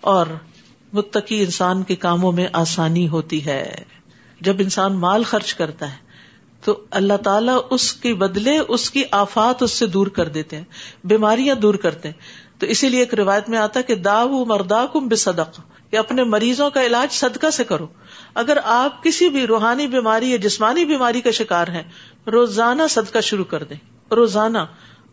اور 0.00 0.26
متقی 0.92 1.40
انسان 1.40 1.82
کے 1.82 1.96
کاموں 1.96 2.32
میں 2.32 2.46
آسانی 2.52 3.08
ہوتی 3.08 3.46
ہے۔ 3.46 3.74
جب 4.40 4.56
انسان 4.58 4.92
مال 4.98 5.22
خرچ 5.22 5.54
کرتا 5.54 5.90
ہے، 5.90 5.96
تو 6.64 6.80
اللہ 6.90 7.16
تعالیٰ 7.16 7.58
اس 7.70 7.92
کے 7.92 8.14
بدلے 8.14 8.58
اس 8.68 8.90
کی 8.90 9.02
آفات 9.10 9.62
اس 9.62 9.70
سے 9.70 9.86
دور 9.86 10.06
کر 10.06 10.28
دیتے 10.28 10.56
ہیں، 10.56 10.64
بیماریاں 11.04 11.54
دور 11.54 11.74
کرتے 11.74 12.08
ہیں۔ 12.08 12.47
تو 12.58 12.66
اسی 12.66 12.88
لیے 12.88 13.00
ایک 13.00 13.14
روایت 13.14 13.48
میں 13.48 13.58
آتا 13.58 13.80
کہ 13.80 13.94
دا 13.94 14.24
مردا 14.24 14.86
کم 14.92 15.08
بے 15.08 15.16
صدق 15.16 15.60
یا 15.92 16.00
اپنے 16.00 16.24
مریضوں 16.24 16.70
کا 16.70 16.86
علاج 16.86 17.12
صدقہ 17.12 17.50
سے 17.50 17.64
کرو۔ 17.64 17.86
اگر 18.34 18.58
آپ 18.64 19.04
کسی 19.04 19.28
بھی 19.28 19.46
روحانی 19.46 19.86
بیماری 19.86 20.30
یا 20.30 20.36
جسمانی 20.36 20.84
بیماری 20.84 21.20
کا 21.20 21.30
شکار 21.30 21.68
ہیں، 21.68 21.82
روزانہ 22.26 22.82
صدقہ 22.90 23.18
شروع 23.18 23.44
کر 23.44 23.62
دیں۔ 23.62 23.76
روزانہ۔ 24.14 24.58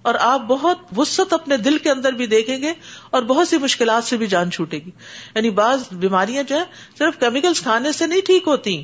اور 0.01 0.15
آپ 0.19 0.41
بہت 0.47 0.77
وسط 0.97 1.33
اپنے 1.33 1.57
دل 1.57 1.77
کے 1.77 1.91
اندر 1.91 2.13
بھی 2.13 2.27
دیکھیں 2.27 2.61
گے 2.61 2.73
اور 3.09 3.21
بہت 3.21 3.47
سی 3.47 3.57
مشکلات 3.57 4.03
سے 4.03 4.17
بھی 4.17 4.27
جان 4.27 4.51
چھوٹے 4.51 4.77
گی۔ 4.77 4.91
یعنی 5.35 5.49
بعض 5.49 5.83
بیماریاں 5.91 6.43
جو 6.43 6.55
ہے 6.55 6.63
صرف 6.97 7.19
کیمیکلس 7.19 7.61
کھانے 7.61 7.91
سے 7.91 8.07
نہیں 8.07 8.21
ٹھیک 8.21 8.43
ہوتی 8.47 8.83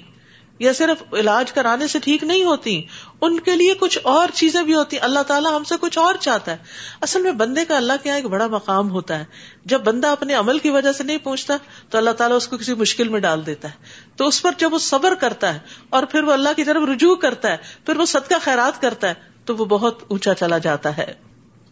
یا 0.61 0.73
صرف 0.73 1.13
علاج 1.13 1.51
کرانے 1.51 1.87
سے 1.87 1.99
ٹھیک 1.99 2.23
نہیں 2.23 2.43
ہوتی، 2.43 2.83
ان 3.21 3.39
کے 3.39 3.55
لیے 3.55 3.73
کچھ 3.73 3.99
اور 4.03 4.27
چیزیں 4.33 4.63
بھی 4.63 4.73
ہوتی۔ 4.73 4.99
اللہ 4.99 5.19
تعالیٰ 5.19 5.55
ہم 5.55 5.63
سے 5.63 5.75
کچھ 5.81 5.97
اور 5.97 6.15
چاہتا 6.19 6.51
ہے۔ 6.51 6.57
اصل 7.01 7.21
میں 7.21 7.31
بندے 7.31 7.65
کا 7.65 7.77
اللہ 7.77 7.93
کے 8.03 8.09
یہاں 8.09 8.17
ایک 8.17 8.25
بڑا 8.25 8.47
مقام 8.47 8.91
ہوتا 8.91 9.19
ہے۔ 9.19 9.25
جب 9.65 9.81
بندہ 9.81 10.07
اپنے 10.07 10.33
عمل 10.33 10.59
کی 10.59 10.69
وجہ 10.69 10.91
سے 10.91 11.03
نہیں 11.03 11.17
پہنچتا 11.17 11.57
تو 11.89 11.97
اللہ 11.97 12.09
تعالیٰ 12.09 12.37
اس 12.37 12.47
کو 12.47 12.57
کسی 12.57 12.73
مشکل 12.73 13.07
میں 13.07 13.19
ڈال 13.19 13.45
دیتا 13.45 13.67
ہے۔ 13.67 13.73
تو 14.15 14.27
اس 14.27 14.41
پر 14.41 14.51
جب 14.57 14.73
وہ 14.73 14.77
صبر 14.77 15.13
کرتا 15.15 15.53
ہے 15.53 15.59
اور 15.89 16.03
پھر 16.03 16.23
وہ 16.23 16.31
اللہ 16.31 16.49
کی 16.55 16.63
طرف 16.63 16.89
رجوع 16.93 17.15
کرتا 17.15 17.51
ہے، 17.51 17.57
پھر 17.85 17.97
وہ 17.97 18.05
صدقہ 18.05 18.35
خیرات 18.41 18.81
کرتا 18.81 19.09
ہے، 19.09 19.13
تو 19.45 19.55
وہ 19.55 19.65
بہت 19.65 20.03
اونچا 20.07 20.33
چلا 20.33 20.57
جاتا 20.57 20.97
ہے۔ 20.97 21.13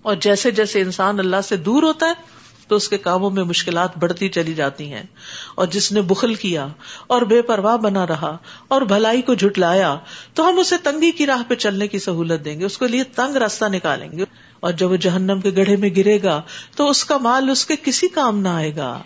اور 0.01 0.15
جیسے 0.15 0.51
جیسے 0.51 0.81
انسان 0.81 1.19
اللہ 1.19 1.41
سے 1.43 1.55
دور 1.55 1.84
ہوتا 1.84 2.05
ہے 2.05 2.13
تو 2.70 2.76
اس 2.76 2.90
کے 2.90 2.98
کاموں 2.98 3.30
میں 3.30 3.44
مشکلات 3.44 3.98
بڑھتی 3.98 4.30
چلی 4.30 4.54
جاتی 4.54 4.94
ہیں۔ 4.94 5.04
اور 5.56 5.68
جس 5.68 5.92
نے 5.92 6.02
بخل 6.02 6.34
کیا 6.34 6.68
اور 7.08 7.22
بے 7.22 7.42
پرواہ 7.42 7.78
بنا 7.78 8.08
رہا 8.08 8.38
اور 8.68 8.82
بھلائی 8.82 9.22
کو 9.22 9.34
جھٹلایا، 9.34 9.98
تو 10.34 10.50
ہم 10.50 10.60
اسے 10.60 10.76
تنگی 10.84 11.12
کی 11.12 11.26
راہ 11.26 11.44
پہ 11.48 11.56
چلنے 11.56 11.88
کی 11.88 12.00
سہولت 12.00 12.46
دیں 12.46 12.60
گے، 12.60 12.66
اس 12.66 12.78
کے 12.78 12.88
لیے 12.88 13.04
تنگ 13.04 13.36
راستہ 13.36 13.66
نکالیں 13.66 14.12
گے۔ 14.12 14.26
اور 14.60 14.72
جب 14.72 14.92
وہ 14.92 14.96
جہنم 14.96 15.42
کے 15.42 15.52
گڑھے 15.58 15.76
میں 15.76 15.90
گرے 15.98 16.24
گا، 16.24 16.42
تو 16.76 16.90
اس 16.90 17.06
کا 17.06 17.18
مال 17.18 17.50
اس 17.50 17.66
کے 17.66 17.76
کسی 17.84 18.08
کام 18.08 18.40
نہ 18.40 18.50
آئے 18.50 18.76
گا۔ 18.76 19.02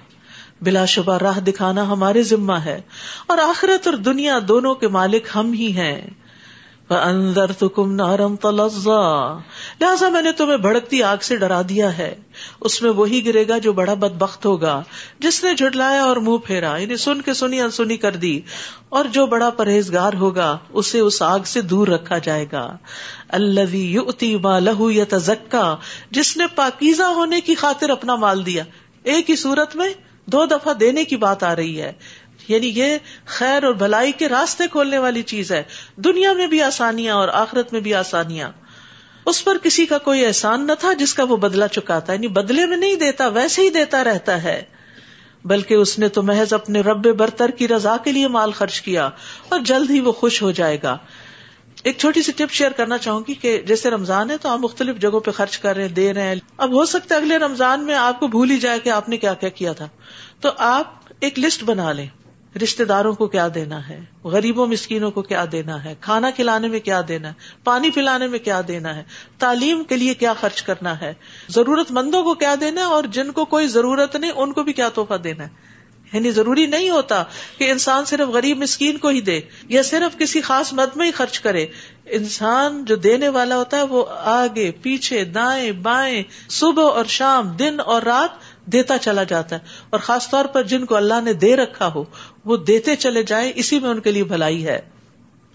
بلا 0.61 0.85
شبہ 0.85 1.17
راہ 1.17 1.39
دکھانا 1.39 1.81
ہمارے 1.81 2.23
ذمہ 2.23 2.53
ہے، 2.53 2.81
اور 3.27 3.37
آخرت 3.37 3.87
اور 3.87 3.95
دنیا 3.95 4.39
دونوں 4.47 4.75
کے 4.75 4.87
مالک 4.87 5.27
ہم 5.35 5.53
ہی 5.53 5.77
ہیں۔ 5.77 6.01
اندر 6.89 7.51
تو 7.51 7.69
کم 7.69 7.95
نارم 7.95 8.35
تلزا 8.35 9.37
لہٰذا 9.81 10.09
میں 10.09 10.21
نے 10.21 10.31
تمہیں 10.31 10.57
بھڑکتی 10.57 11.03
آگ 11.03 11.17
سے 11.21 11.35
ڈرا 11.35 11.61
دیا 11.69 11.97
ہے۔ 11.97 12.15
اس 12.61 12.81
میں 12.81 12.89
وہی 12.89 13.25
گرے 13.25 13.47
گا 13.47 13.57
جو 13.57 13.73
بڑا 13.73 13.93
بد 13.93 14.17
بخت 14.17 14.45
ہوگا۔ 14.45 14.83
جس 15.19 15.43
نے 15.43 15.53
جھٹلایا 15.53 16.03
اور 16.03 16.17
منہ 16.17 16.37
پھیرا 16.37 16.77
یعنی 16.77 16.97
سن 16.97 17.21
کے 17.21 17.33
سنی 17.33 17.61
انسنی 17.61 17.97
کر 17.97 18.15
دی۔ 18.15 18.41
اور 18.89 19.05
جو 19.05 19.25
بڑا 19.25 19.49
پرہیزگار 19.49 20.13
ہوگا، 20.13 20.57
اسے 20.73 20.99
اس 20.99 21.21
آگ 21.21 21.39
سے 21.45 21.61
دور 21.61 21.87
رکھا 21.87 22.17
جائے 22.17 22.45
گا۔ 22.51 22.77
اللہ 23.29 24.37
ما 24.41 24.59
لہو 24.59 24.91
یا 24.91 25.05
تزکا 25.09 25.75
جس 26.11 26.37
نے 26.37 26.43
پاکیزہ 26.55 27.03
ہونے 27.03 27.41
کی 27.41 27.55
خاطر 27.55 27.89
اپنا 27.89 28.15
مال 28.15 28.45
دیا۔ 28.45 28.63
ایک 29.03 29.29
ہی 29.29 29.35
صورت 29.35 29.75
میں 29.75 29.93
دو 30.25 30.45
دفعہ 30.45 30.73
دینے 30.73 31.03
کی 31.03 31.15
بات 31.15 31.43
آ 31.43 31.55
رہی 31.55 31.81
ہے۔ 31.81 31.93
یعنی 32.47 32.67
یہ 32.67 32.97
خیر 33.25 33.63
اور 33.63 33.73
بھلائی 33.73 34.11
کے 34.11 34.29
راستے 34.29 34.63
کھولنے 34.71 34.97
والی 34.97 35.21
چیز 35.21 35.51
ہے۔ 35.51 35.63
دنیا 35.95 36.33
میں 36.33 36.47
بھی 36.47 36.61
آسانیاں 36.61 37.15
اور 37.15 37.27
آخرت 37.27 37.73
میں 37.73 37.81
بھی 37.81 37.93
آسانیاں۔ 37.93 38.51
اس 39.25 39.43
پر 39.43 39.57
کسی 39.63 39.85
کا 39.85 39.97
کوئی 39.97 40.25
احسان 40.25 40.67
نہ 40.67 40.71
تھا 40.79 40.93
جس 40.93 41.13
کا 41.13 41.23
وہ 41.23 41.37
بدلا 41.37 41.67
چکاتا 41.67 42.13
یعنی 42.13 42.27
بدلے 42.27 42.65
میں 42.65 42.77
نہیں 42.77 42.95
دیتا، 42.95 43.27
ویسے 43.27 43.61
ہی 43.61 43.69
دیتا 43.69 44.03
رہتا 44.03 44.43
ہے۔ 44.43 44.63
بلکہ 45.45 45.73
اس 45.73 45.99
نے 45.99 46.07
تو 46.07 46.23
محض 46.23 46.53
اپنے 46.53 46.81
رب 46.81 47.07
برتر 47.07 47.49
کی 47.49 47.67
رضا 47.67 47.97
کے 47.97 48.11
لیے 48.11 48.27
مال 48.27 48.51
خرچ 48.51 48.81
کیا 48.81 49.09
اور 49.49 49.59
جلد 49.59 49.89
ہی 49.89 49.99
وہ 49.99 50.11
خوش 50.11 50.41
ہو 50.41 50.51
جائے 50.51 50.77
گا۔ 50.83 50.97
ایک 51.83 51.97
چھوٹی 51.97 52.21
سی 52.21 52.31
ٹپ 52.31 52.51
شیئر 52.51 52.71
کرنا 52.71 52.97
چاہوں 52.97 53.21
گی 53.27 53.33
کہ 53.33 53.61
جیسے 53.61 53.89
رمضان 53.89 54.31
ہے 54.31 54.37
تو 54.37 54.49
آپ 54.49 54.59
مختلف 54.59 54.97
جگہوں 54.97 55.19
پہ 55.19 55.31
خرچ 55.31 55.57
کر 55.57 55.75
رہے 55.75 55.81
ہیں، 55.81 55.89
دے 55.89 56.13
رہے 56.13 56.21
ہیں۔ 56.21 56.35
اب 56.57 56.73
ہو 56.73 56.85
سکتا 56.85 57.15
ہے 57.15 57.19
اگلے 57.19 57.37
رمضان 57.37 57.85
میں 57.85 57.95
آپ 57.95 58.19
کو 58.19 58.27
بھول 58.27 58.49
ہی 58.51 58.57
جائے 58.57 58.79
کہ 58.79 58.89
آپ 58.89 59.09
نے 59.09 59.17
کیا 59.17 59.33
کیا 59.33 59.49
کیا 59.49 59.73
تھا۔ 59.73 59.87
تو 60.41 60.49
آپ 60.57 60.93
ایک 61.19 61.39
لسٹ 61.39 61.63
بنا 61.63 61.91
لیں۔ 61.91 62.07
رشتے 62.61 62.85
داروں 62.85 63.13
کو 63.13 63.27
کیا 63.27 63.47
دینا 63.55 63.89
ہے؟ 63.89 63.99
غریبوں 64.23 64.67
مسکینوں 64.67 65.11
کو 65.11 65.21
کیا 65.21 65.45
دینا 65.51 65.83
ہے؟ 65.83 65.95
کھانا 66.01 66.29
کھلانے 66.29 66.67
میں 66.67 66.79
کیا 66.79 67.01
دینا 67.07 67.27
ہے؟ 67.27 67.33
پانی 67.63 67.91
پلانے 67.91 68.27
میں 68.27 68.39
کیا 68.39 68.61
دینا 68.67 68.95
ہے؟ 68.95 69.03
تعلیم 69.39 69.83
کے 69.83 69.97
لیے 69.97 70.13
کیا 70.13 70.33
خرچ 70.41 70.61
کرنا 70.61 71.01
ہے؟ 71.01 71.13
ضرورت 71.49 71.91
مندوں 71.91 72.23
کو 72.23 72.33
کیا 72.33 72.55
دینا 72.61 72.81
ہے 72.81 72.85
اور 72.85 73.03
جن 73.03 73.31
کو 73.31 73.45
کوئی 73.45 73.67
ضرورت 73.67 74.15
نہیں، 74.15 74.31
ان 74.31 74.53
کو 74.53 74.63
بھی 74.63 74.73
کیا 74.73 74.89
تحفہ 74.89 75.13
دینا 75.13 75.43
ہے؟ 75.43 75.73
یعنی 76.13 76.31
ضروری 76.31 76.65
نہیں 76.65 76.89
ہوتا 76.89 77.23
کہ 77.57 77.71
انسان 77.71 78.05
صرف 78.05 78.27
غریب 78.27 78.57
مسکین 78.57 78.97
کو 78.97 79.07
ہی 79.07 79.21
دے 79.21 79.41
یا 79.67 79.83
صرف 79.83 80.17
کسی 80.19 80.41
خاص 80.41 80.73
مد 80.73 80.95
میں 80.95 81.05
ہی 81.05 81.11
خرچ 81.11 81.39
کرے۔ 81.39 81.65
انسان 82.05 82.85
جو 82.85 82.95
دینے 82.95 83.29
والا 83.29 83.57
ہوتا 83.57 83.77
ہے 83.77 83.83
وہ 83.83 84.05
آگے، 84.09 84.71
پیچھے، 84.81 85.23
دائیں، 85.23 85.71
بائیں، 85.71 86.23
صبح 86.49 86.83
اور 86.83 87.05
شام، 87.05 87.47
دن 87.47 87.77
اور 87.85 88.01
رات 88.01 88.53
دیتا 88.65 88.97
چلا 88.97 89.23
جاتا 89.23 89.55
ہے۔ 89.55 89.61
اور 89.89 89.99
خاص 89.99 90.29
طور 90.29 90.45
پر 90.45 90.63
جن 90.63 90.85
کو 90.85 90.95
اللہ 90.95 91.21
نے 91.23 91.33
دے 91.33 91.55
رکھا 91.55 91.87
ہو 91.87 92.03
وہ 92.45 92.57
دیتے 92.57 92.95
چلے 92.95 93.23
جائیں، 93.23 93.51
اسی 93.55 93.79
میں 93.79 93.89
ان 93.89 93.99
کے 93.99 94.11
لیے 94.11 94.23
بھلائی 94.23 94.65
ہے۔ 94.67 94.79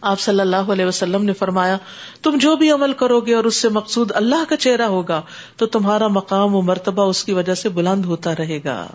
آپ 0.01 0.21
صلی 0.21 0.41
اللہ 0.41 0.57
علیہ 0.57 0.87
وسلم 0.87 1.25
نے 1.25 1.33
فرمایا، 1.33 1.77
تم 2.23 2.37
جو 2.41 2.57
بھی 2.57 2.71
عمل 2.71 2.93
کرو 2.93 3.21
گے 3.21 3.35
اور 3.35 3.45
اس 3.45 3.57
سے 3.57 3.69
مقصود 3.69 4.13
اللہ 4.15 4.45
کا 4.49 4.57
چہرہ 4.57 4.83
ہوگا، 4.83 5.23
تو 5.57 5.67
تمہارا 5.67 6.09
مقام 6.09 6.55
و 6.55 6.63
مرتبہ 6.63 7.03
اس 7.03 7.25
کی 7.25 7.33
وجہ 7.33 7.55
سے 7.55 7.69
بلند 7.69 8.05
ہوتا 8.05 8.33
رہے 8.39 8.59
گا۔ 8.65 8.87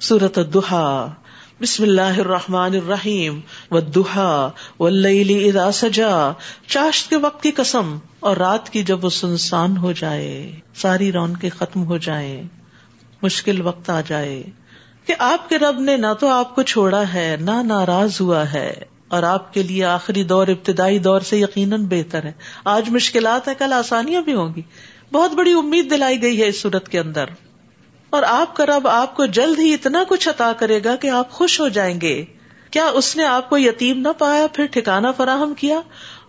سورت 0.00 0.38
الدحا۔ 0.38 1.06
بسم 1.60 1.82
اللہ 1.82 2.00
الرحمن 2.00 2.74
الرحیم۔ 2.74 3.40
و 3.70 3.80
دہا 3.80 4.50
و 4.80 4.86
اذا 4.86 5.72
سجا۔ 5.72 6.32
چاشت 6.66 7.10
کے 7.10 7.16
وقت 7.16 7.42
کی 7.42 7.50
قسم 7.50 7.98
اور 8.20 8.36
رات 8.36 8.70
کی 8.70 8.82
جب 8.82 9.04
وہ 9.04 9.10
سنسان 9.10 9.76
ہو 9.76 9.92
جائے، 9.92 10.52
ساری 10.74 11.12
رونقیں 11.12 11.50
ختم 11.50 11.84
ہو 11.84 11.96
جائیں، 11.96 12.42
مشکل 13.22 13.60
وقت 13.60 13.90
آ 13.90 14.00
جائے۔ 14.00 14.42
کہ 15.06 15.14
آپ 15.18 15.48
کے 15.48 15.58
رب 15.58 15.80
نے 15.80 15.96
نہ 15.96 16.06
تو 16.20 16.28
آپ 16.28 16.54
کو 16.54 16.62
چھوڑا 16.62 17.12
ہے، 17.14 17.36
نہ 17.40 17.62
ناراض 17.62 18.20
ہوا 18.20 18.52
ہے، 18.52 18.74
اور 19.08 19.22
آپ 19.22 19.54
کے 19.54 19.62
لیے 19.62 19.84
آخری 19.84 20.22
دور، 20.22 20.48
ابتدائی 20.48 20.98
دور 20.98 21.20
سے 21.20 21.38
یقیناً 21.38 21.86
بہتر 21.86 22.24
ہے۔ 22.24 22.32
آج 22.64 22.90
مشکلات 22.90 23.48
ہیں، 23.48 23.54
کل 23.58 23.72
آسانیاں 23.72 24.22
بھی 24.22 24.34
ہوں 24.34 24.54
گی۔ 24.54 24.62
بہت 25.12 25.32
بڑی 25.32 25.52
امید 25.52 25.90
دلائی 25.90 26.22
گئی 26.22 26.42
ہے 26.42 26.48
اس 26.48 26.60
صورت 26.60 26.88
کے 26.88 26.98
اندر۔ 26.98 27.24
اور 28.10 28.22
آپ 28.22 28.56
کا 28.56 28.66
رب 28.66 28.88
آپ 28.88 29.16
کو 29.16 29.26
جلد 29.26 29.58
ہی 29.58 29.74
اتنا 29.74 30.04
کچھ 30.08 30.28
عطا 30.28 30.52
کرے 30.52 30.84
گا 30.84 30.96
کہ 30.96 31.10
آپ 31.10 31.30
خوش 31.30 31.60
ہو 31.60 31.68
جائیں 31.68 32.00
گے۔ 32.00 32.24
کیا 32.70 32.86
اس 32.86 33.16
نے 33.16 33.24
آپ 33.24 33.50
کو 33.50 33.58
یتیم 33.58 34.00
نہ 34.00 34.08
پایا، 34.18 34.46
پھر 34.46 34.66
ٹھکانا 34.66 35.12
فراہم 35.12 35.54
کیا؟ 35.54 35.80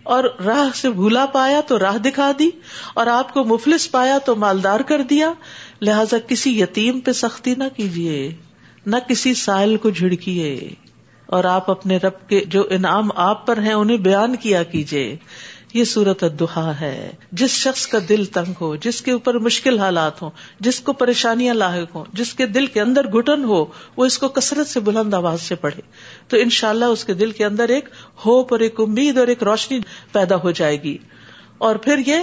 اور 0.04 0.24
راہ 0.46 0.78
سے 0.78 0.90
بھولا 0.90 1.26
پایا 1.26 1.62
تو 1.68 1.80
راہ 1.80 1.98
دکھا 1.98 2.32
دی؟ 2.40 2.50
اور 2.94 3.08
آپ 3.08 3.34
کو 3.34 3.44
مفلس 3.44 3.92
پایا 3.92 4.18
تو 4.18 4.36
مالدار 4.36 4.80
کر 4.80 5.02
دیا؟ 5.02 5.34
لہذا 5.82 6.18
کسی 6.28 6.60
یتیم 6.62 7.00
پہ 7.00 7.12
سختی 7.12 7.56
نہ 7.58 7.64
کیجیے۔ 7.76 8.36
نہ 8.86 8.96
کسی 9.10 9.34
سائل 9.34 9.78
کو 9.78 9.90
جھڑکیے 9.90 10.70
اور 11.26 11.44
آپ 11.44 11.72
اپنے 11.72 11.98
رب 11.98 12.30
کے 12.30 12.46
جو 12.46 12.68
انعام 12.70 13.10
آپ 13.16 13.48
پر 13.48 13.58
ہیں 13.58 13.74
انہیں 13.74 13.98
بیان 13.98 14.36
کیا 14.36 14.64
کیجیے 14.64 15.16
یہ 15.74 15.84
سورت 15.84 16.24
الدحا 16.24 16.72
ہے۔ 16.82 17.12
جس 17.32 17.50
شخص 17.50 17.88
کا 17.88 17.98
دل 18.10 18.26
تنگ 18.26 18.54
ہو، 18.62 18.76
جس 18.76 19.02
کے 19.02 19.12
اوپر 19.12 19.40
مشکل 19.40 19.80
حالات 19.80 20.22
ہوں، 20.22 20.30
جس 20.60 20.80
کو 20.80 20.94
پریشانیاں 20.94 21.54
لاحق 21.54 21.96
ہوں، 21.96 22.06
جس 22.14 22.34
کے 22.34 22.46
دل 22.46 22.66
کے 22.66 22.82
اندر 22.82 23.08
گٹن 23.08 23.44
ہو، 23.44 23.66
وہ 23.98 24.06
اس 24.06 24.18
کو 24.18 24.28
کثرت 24.28 24.68
سے 24.68 24.80
بلند 24.80 25.14
آواز 25.14 25.42
سے 25.42 25.56
پڑھے۔ 25.56 25.82
تو 26.28 26.38
ان 26.38 26.50
شاء 26.50 26.70
اللہ 26.70 26.86
اس 26.86 27.06
کے 27.06 27.14
دل 27.14 27.32
کے 27.32 27.46
اندر 27.46 27.70
ایک 27.70 27.90
ہوپ 28.26 28.54
اور 28.54 28.60
ایک 28.60 28.80
امید 28.80 29.18
اور 29.18 29.28
ایک 29.28 29.44
روشنی 29.44 29.80
پیدا 30.12 30.36
ہو 30.36 30.52
جائے 30.52 30.84
گی۔ 30.84 30.98
اور 31.58 31.76
پھر 31.76 32.00
یہ 32.06 32.18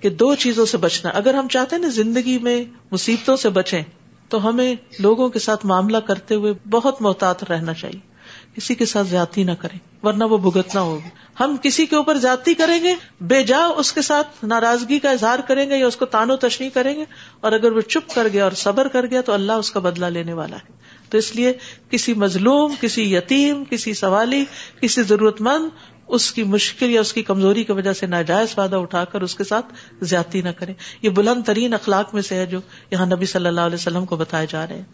کہ 0.00 0.08
دو 0.08 0.34
چیزوں 0.34 0.66
سے 0.66 0.76
بچنا۔ 0.76 1.10
اگر 1.10 1.34
ہم 1.34 1.48
چاہتے 1.48 1.76
ہیں 1.76 1.82
نا 1.82 1.88
زندگی 1.88 2.38
میں 2.38 2.64
مصیبتوں 2.92 3.36
سے 3.36 3.48
بچیں 3.48 3.82
تو 4.28 4.48
ہمیں 4.48 4.74
لوگوں 4.98 5.28
کے 5.28 5.38
ساتھ 5.38 5.66
معاملہ 5.66 5.96
کرتے 5.96 6.34
ہوئے 6.34 6.52
بہت 6.70 7.02
محتاط 7.02 7.44
رہنا 7.44 7.74
چاہیے۔ 7.74 8.14
کسی 8.54 8.74
کے 8.74 8.84
ساتھ 8.84 9.06
زیادتی 9.08 9.42
نہ 9.44 9.52
کریں، 9.60 9.78
ورنہ 10.02 10.24
وہ 10.24 10.36
بھگتنا 10.38 10.80
ہوگی 10.80 11.08
ہم 11.40 11.56
کسی 11.62 11.86
کے 11.86 11.96
اوپر 11.96 12.14
زیادتی 12.14 12.54
کریں 12.54 12.78
گے، 12.84 12.94
بے 13.20 13.42
جا 13.42 13.58
اس 13.76 13.92
کے 13.92 14.02
ساتھ 14.02 14.44
ناراضگی 14.44 14.98
کا 14.98 15.10
اظہار 15.10 15.38
کریں 15.38 15.70
گے 15.70 15.76
یا 15.76 15.86
اس 15.86 15.96
کو 15.96 16.04
تانو 16.04 16.36
تشنی 16.36 16.70
کریں 16.70 16.94
گے، 16.94 17.04
اور 17.40 17.52
اگر 17.52 17.72
وہ 17.72 17.80
چپ 17.80 18.14
کر 18.14 18.28
گیا 18.32 18.44
اور 18.44 18.52
صبر 18.52 18.88
کر 18.88 19.06
گیا 19.06 19.20
تو 19.20 19.32
اللہ 19.32 19.52
اس 19.52 19.70
کا 19.70 19.80
بدلا 19.80 20.08
لینے 20.08 20.32
والا 20.32 20.56
ہے۔ 20.56 20.74
تو 21.10 21.18
اس 21.18 21.34
لیے 21.36 21.52
کسی 21.90 22.14
مظلوم، 22.14 22.74
کسی 22.80 23.14
یتیم، 23.14 23.64
کسی 23.64 23.94
سوالی، 23.94 24.44
کسی 24.80 25.02
ضرورت 25.02 25.40
مند 25.40 25.68
اس 26.08 26.32
کی 26.32 26.42
مشکل 26.42 26.90
یا 26.90 27.00
اس 27.00 27.12
کی 27.12 27.22
کمزوری 27.22 27.64
کی 27.64 27.72
وجہ 27.72 27.92
سے 27.92 28.06
ناجائز 28.06 28.48
فائدہ 28.48 28.76
اٹھا 28.76 29.04
کر 29.04 29.20
اس 29.20 29.34
کے 29.34 29.44
ساتھ 29.44 29.66
زیادتی 30.00 30.42
نہ 30.42 30.48
کریں۔ 30.48 30.74
یہ 31.02 31.10
بلند 31.10 31.42
ترین 31.44 31.74
اخلاق 31.74 32.14
میں 32.14 32.22
سے 32.22 32.34
ہے 32.34 32.46
جو 32.46 32.60
یہاں 32.90 33.06
نبی 33.06 33.26
صلی 33.26 33.46
اللہ 33.46 33.60
علیہ 33.60 33.74
وسلم 33.74 34.04
کو 34.04 34.16
بتائے 34.16 34.46
جا 34.50 34.66
رہے 34.66 34.76
ہیں۔ 34.76 34.84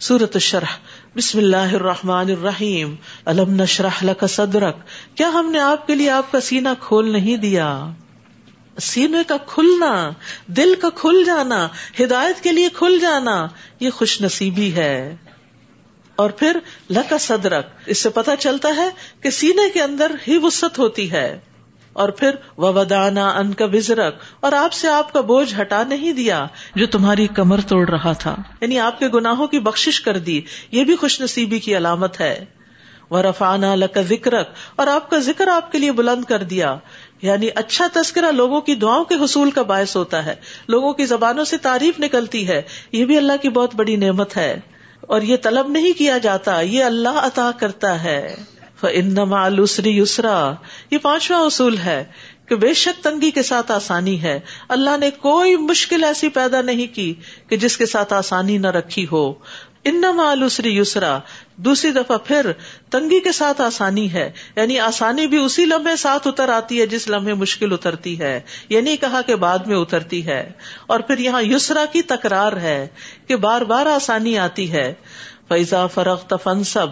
سورت 0.00 0.30
الشرح۔ 0.34 0.76
بسم 1.16 1.38
اللہ 1.38 1.56
الرحمن 1.56 2.30
الرحیم۔ 2.30 2.94
علم 3.26 3.62
نشرح 3.62 4.04
لک 4.04 4.24
صدرک۔ 4.28 4.76
کیا 5.14 5.28
ہم 5.28 5.50
نے 5.50 5.60
آپ 5.60 5.86
کے 5.86 5.94
لیے 5.94 6.10
آپ 6.10 6.32
کا 6.32 6.40
سینہ 6.40 6.68
کھول 6.80 7.10
نہیں 7.12 7.36
دیا؟ 7.36 7.90
سینے 8.80 9.18
کا 9.28 9.36
کھلنا، 9.46 10.10
دل 10.46 10.74
کا 10.80 10.88
کھل 10.94 11.24
جانا، 11.26 11.68
ہدایت 12.00 12.42
کے 12.42 12.52
لیے 12.52 12.68
کھل 12.72 12.98
جانا، 13.00 13.46
یہ 13.80 13.90
خوش 13.90 14.20
نصیبی 14.20 14.74
ہے۔ 14.74 15.16
اور 16.16 16.30
پھر 16.30 16.56
لکا 16.90 17.18
صدرک، 17.18 17.66
اس 17.86 18.02
سے 18.02 18.08
پتا 18.08 18.36
چلتا 18.36 18.68
ہے 18.76 18.90
کہ 19.20 19.30
سینے 19.30 19.70
کے 19.70 19.82
اندر 19.82 20.12
ہی 20.28 20.38
وسط 20.42 20.78
ہوتی 20.78 21.12
ہے۔ 21.12 21.38
اور 21.92 22.08
پھر 22.08 22.30
ودانا 22.58 23.30
ان 23.30 23.54
کا 23.54 23.64
وزرک 23.64 24.14
اور 24.40 24.52
آپ 24.52 24.72
سے 24.72 24.88
آپ 24.88 25.12
کا 25.12 25.20
بوجھ 25.20 25.60
ہٹا 25.60 25.82
نہیں 25.82 26.12
دیا 26.12 26.46
جو 26.74 26.86
تمہاری 26.86 27.26
کمر 27.26 27.60
توڑ 27.60 27.88
رہا 27.88 28.12
تھا۔ 28.12 28.36
یعنی 28.60 28.78
آپ 28.78 28.98
کے 28.98 29.08
گناہوں 29.08 29.46
کی 29.46 29.58
بخش 29.58 30.00
کر 30.00 30.18
دی، 30.18 30.40
یہ 30.70 30.84
بھی 30.84 30.96
خوش 30.96 31.20
نصیبی 31.20 31.58
کی 31.58 31.76
علامت 31.76 32.20
ہے۔ 32.20 32.44
وہ 33.10 33.18
رفانہ 33.18 33.66
لکا 33.66 34.02
ذکرک 34.02 34.48
اور 34.76 34.86
آپ 34.86 35.10
کا 35.10 35.18
ذکر 35.18 35.48
آپ 35.48 35.72
کے 35.72 35.78
لیے 35.78 35.92
بلند 35.92 36.24
کر 36.24 36.42
دیا۔ 36.42 36.76
یعنی 37.22 37.48
اچھا 37.54 37.86
تذکرہ 37.92 38.30
لوگوں 38.30 38.60
کی 38.60 38.74
دعاؤں 38.74 39.04
کے 39.04 39.14
حصول 39.14 39.50
کا 39.50 39.62
باعث 39.62 39.96
ہوتا 39.96 40.24
ہے۔ 40.26 40.34
لوگوں 40.68 40.92
کی 40.92 41.04
زبانوں 41.04 41.44
سے 41.44 41.56
تعریف 41.56 42.00
نکلتی 42.00 42.48
ہے۔ 42.48 42.62
یہ 42.92 43.04
بھی 43.04 43.16
اللہ 43.16 43.32
کی 43.42 43.48
بہت 43.48 43.74
بڑی 43.74 43.96
نعمت 43.96 44.36
ہے۔ 44.36 44.60
اور 45.02 45.22
یہ 45.22 45.36
طلب 45.42 45.68
نہیں 45.68 45.92
کیا 45.98 46.18
جاتا، 46.18 46.60
یہ 46.60 46.84
اللہ 46.84 47.08
عطا 47.08 47.50
کرتا 47.60 48.04
ہے۔ 48.04 48.36
انسری 48.82 49.98
یسرا 49.98 50.52
یہ 50.90 50.98
پانچواں 50.98 51.40
اصول 51.40 51.78
ہے 51.78 52.04
کہ 52.46 52.56
بے 52.56 52.74
شک 52.74 53.04
تنگی 53.04 53.30
کے 53.30 53.42
ساتھ 53.42 53.72
آسانی 53.72 54.22
ہے۔ 54.22 54.40
اللہ 54.68 54.96
نے 54.96 55.10
کوئی 55.10 55.56
مشکل 55.56 56.04
ایسی 56.04 56.28
پیدا 56.28 56.62
نہیں 56.62 56.94
کی 56.94 57.14
کہ 57.48 57.56
جس 57.56 57.76
کے 57.76 57.86
ساتھ 57.86 58.12
آسانی 58.12 58.58
نہ 58.58 58.66
رکھی 58.66 59.06
ہو۔ 59.12 59.32
انسری 59.84 60.78
یسرا۔ 60.78 61.18
دوسری 61.56 61.90
دفعہ 61.90 62.18
پھر 62.18 62.52
تنگی 62.90 63.20
کے 63.20 63.32
ساتھ 63.32 63.60
آسانی 63.60 64.12
ہے۔ 64.12 64.30
یعنی 64.56 64.78
آسانی 64.78 65.26
بھی 65.26 65.38
اسی 65.38 65.64
لمحے 65.64 65.96
ساتھ 65.96 66.28
اتر 66.28 66.48
آتی 66.48 66.80
ہے 66.80 66.86
جس 66.86 67.08
لمحے 67.08 67.34
مشکل 67.34 67.72
اترتی 67.72 68.18
ہے۔ 68.18 68.40
یہ 68.68 68.80
نہیں 68.80 68.96
کہا 68.96 69.20
کہ 69.22 69.34
بعد 69.34 69.58
میں 69.58 69.76
اترتی 69.76 70.26
ہے۔ 70.26 70.52
اور 70.86 71.00
پھر 71.00 71.18
یہاں 71.18 71.42
یسرا 71.42 71.84
کی 71.92 72.02
تکرار 72.02 72.52
ہے 72.52 72.88
کہ 73.26 73.36
بار 73.36 73.60
بار 73.60 73.86
آسانی 73.86 74.38
آتی 74.38 74.72
ہے۔ 74.72 74.94
فیضا 75.48 75.86
فرق 75.86 76.32
فن 76.42 76.64
سب 76.64 76.86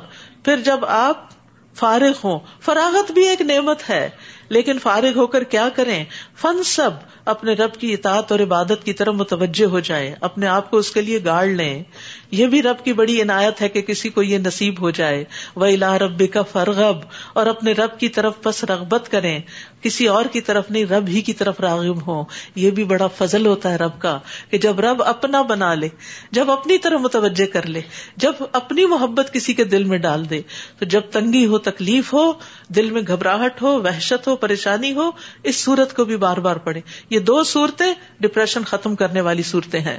پھر 0.45 0.57
جب 0.57 0.85
آپ 0.85 1.29
فارغ 1.75 2.13
ہوں، 2.25 2.39
فراغت 2.61 3.13
بھی 3.13 3.29
ایک 3.29 3.41
نعمت 3.41 3.91
ہے۔ 3.91 4.11
لیکن 4.51 4.79
فارغ 4.79 5.13
ہو 5.17 5.27
کر 5.27 5.45
کیا 5.45 5.69
کریں؟ 5.75 6.05
فن 6.41 6.63
سب 6.63 6.91
اپنے 7.25 7.53
رب 7.53 7.73
کی 7.73 7.93
اطاعت 7.93 8.33
اور 8.33 8.41
عبادت 8.41 8.85
کی 8.85 8.93
طرف 8.93 9.15
متوجہ 9.15 9.67
ہو 9.67 9.81
جائے، 9.81 10.15
اپنے 10.21 10.47
آپ 10.47 10.71
کو 10.71 10.77
اس 10.77 10.91
کے 10.91 11.01
لیے 11.01 11.19
گاڑ 11.25 11.47
لیں۔ 11.47 11.83
یہ 12.31 12.47
بھی 12.47 12.63
رب 12.63 12.85
کی 12.85 12.93
بڑی 12.93 13.23
عنایت 13.23 13.63
ہے 13.63 13.69
کہ 13.69 13.83
کسی 13.83 14.09
کو 14.09 14.23
یہ 14.23 14.39
نصیب 14.39 14.81
ہو 14.81 14.91
جائے۔ 14.91 15.25
وہ 15.57 15.67
الا 15.67 15.99
رب 15.99 16.23
کا 16.33 16.43
فرغب 16.43 16.97
اور 17.33 17.47
اپنے 17.47 17.73
رب 17.73 18.01
کی 18.01 18.09
طرف 18.09 18.35
بس 18.45 18.65
رغبت 18.65 19.09
کریں۔ 19.11 19.41
کسی 19.83 20.07
اور 20.07 20.25
کی 20.25 20.41
طرف 20.41 20.71
نہیں، 20.71 20.85
رب 20.85 21.09
ہی 21.09 21.21
کی 21.21 21.33
طرف 21.33 21.61
راغب 21.61 22.07
ہو 22.07 22.25
یہ 22.55 22.71
بھی 22.71 22.85
بڑا 22.85 23.07
فضل 23.07 23.47
ہوتا 23.47 23.71
ہے 23.71 23.77
رب 23.77 23.99
کا 23.99 24.19
کہ 24.51 24.59
جب 24.59 24.81
رب 24.81 25.03
اپنا 25.03 25.43
بنا 25.43 25.75
لے، 25.75 25.89
جب 26.31 26.51
اپنی 26.51 26.79
طرف 26.79 27.01
متوجہ 27.01 27.47
کر 27.47 27.67
لے، 27.67 27.81
جب 28.17 28.33
اپنی 28.53 28.87
محبت 28.87 29.33
کسی 29.33 29.55
کے 29.55 29.65
دل 29.65 29.85
میں 29.85 29.99
ڈال 29.99 30.31
دے، 30.31 30.41
تو 30.79 30.85
جب 30.85 31.01
تنگی 31.11 31.47
ہو، 31.47 31.59
تکلیف 31.59 32.13
ہو، 32.13 32.33
دل 32.69 32.91
میں 32.91 33.03
گھبراہٹ 33.09 33.63
ہو، 33.63 33.83
وحشت 33.83 34.29
ہو، 34.29 34.37
پریشانی 34.37 34.93
ہو، 34.93 35.11
اس 35.43 35.57
صورت 35.57 35.97
کو 35.97 36.05
بھی 36.05 36.17
بار 36.17 36.37
بار 36.37 36.57
پڑھے 36.57 36.81
یہ 37.11 37.19
دو 37.19 37.43
صورتیں 37.45 37.95
ڈپریشن 38.21 38.65
ختم 38.65 38.97
کرنے 38.97 39.21
والی 39.21 39.43
صورتیں 39.43 39.81
ہیں۔ 39.81 39.99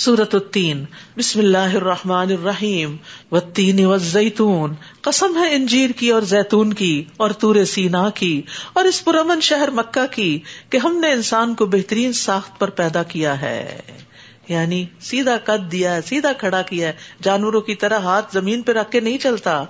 سورت 0.00 0.34
التین. 0.34 0.84
بسم 1.18 1.38
اللہ 1.38 1.58
الرحمن 1.58 2.30
الرحیم. 2.30 2.96
و 3.32 3.40
تین 3.40 3.84
و 3.84 3.96
زیتون 3.96 4.74
قسم 5.00 5.44
ہے 5.44 5.54
انجیر 5.54 5.90
کی 5.90 6.10
اور 6.10 6.22
زیتون 6.22 6.72
کی 6.72 7.04
اور 7.16 7.30
تور 7.30 7.64
سینا 7.64 8.10
کی 8.10 8.42
اور 8.72 8.84
اس 8.84 9.04
پرامن 9.04 9.40
شہر 9.40 9.70
مکہ 9.70 10.12
کی 10.12 10.40
کہ 10.70 10.78
ہم 10.78 11.00
نے 11.00 11.12
انسان 11.12 11.54
کو 11.54 11.66
بہترین 11.66 12.12
ساخت 12.12 12.58
پر 12.58 12.70
پیدا 12.70 13.02
کیا 13.02 13.40
ہے۔ 13.40 13.80
یعنی 14.48 14.86
سیدھا 15.00 15.36
قد 15.44 15.72
دیا 15.72 15.94
ہے، 15.94 16.00
سیدھا 16.00 16.32
کھڑا 16.32 16.62
کیا 16.62 16.88
ہے۔ 16.88 16.92
جانوروں 17.22 17.60
کی 17.60 17.74
طرح 17.74 17.98
ہاتھ 17.98 18.34
زمین 18.34 18.62
پہ 18.62 18.72
رکھ 18.72 18.90
کے 18.90 19.00
نہیں 19.00 19.18
چلتا۔ 19.18 19.64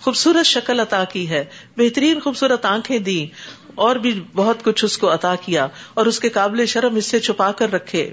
خوبصورت 0.00 0.46
شکل 0.46 0.80
عطا 0.80 1.04
کی 1.04 1.28
ہے۔ 1.28 1.44
بہترین 1.76 2.20
خوبصورت 2.20 2.64
آنکھیں 2.64 2.98
دی 2.98 3.26
اور 3.74 3.96
بھی 3.96 4.22
بہت 4.34 4.64
کچھ 4.64 4.84
اس 4.84 4.98
کو 4.98 5.14
عطا 5.14 5.34
کیا 5.34 5.66
اور 5.94 6.06
اس 6.06 6.20
کے 6.20 6.28
قابل 6.28 6.66
شرم 6.66 6.96
اس 6.96 7.06
سے 7.06 7.20
چھپا 7.20 7.52
کر 7.52 7.72
رکھے۔ 7.72 8.12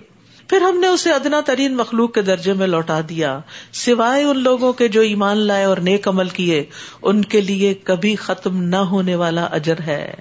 پھر 0.49 0.61
ہم 0.61 0.79
نے 0.79 0.87
اسے 0.87 1.11
ادنا 1.11 1.41
ترین 1.45 1.75
مخلوق 1.75 2.13
کے 2.13 2.21
درجے 2.21 2.53
میں 2.53 2.67
لوٹا 2.67 2.99
دیا۔ 3.09 3.39
سوائے 3.71 4.23
ان 4.23 4.43
لوگوں 4.43 4.73
کے 4.73 4.87
جو 4.87 5.01
ایمان 5.01 5.37
لائے 5.37 5.63
اور 5.63 5.77
نیک 5.77 6.07
عمل 6.07 6.29
کیے، 6.29 6.63
ان 7.01 7.25
کے 7.25 7.41
لیے 7.41 7.73
کبھی 7.73 8.15
ختم 8.15 8.63
نہ 8.63 8.75
ہونے 8.75 9.15
والا 9.15 9.43
اجر 9.43 9.79
ہے۔ 9.79 10.13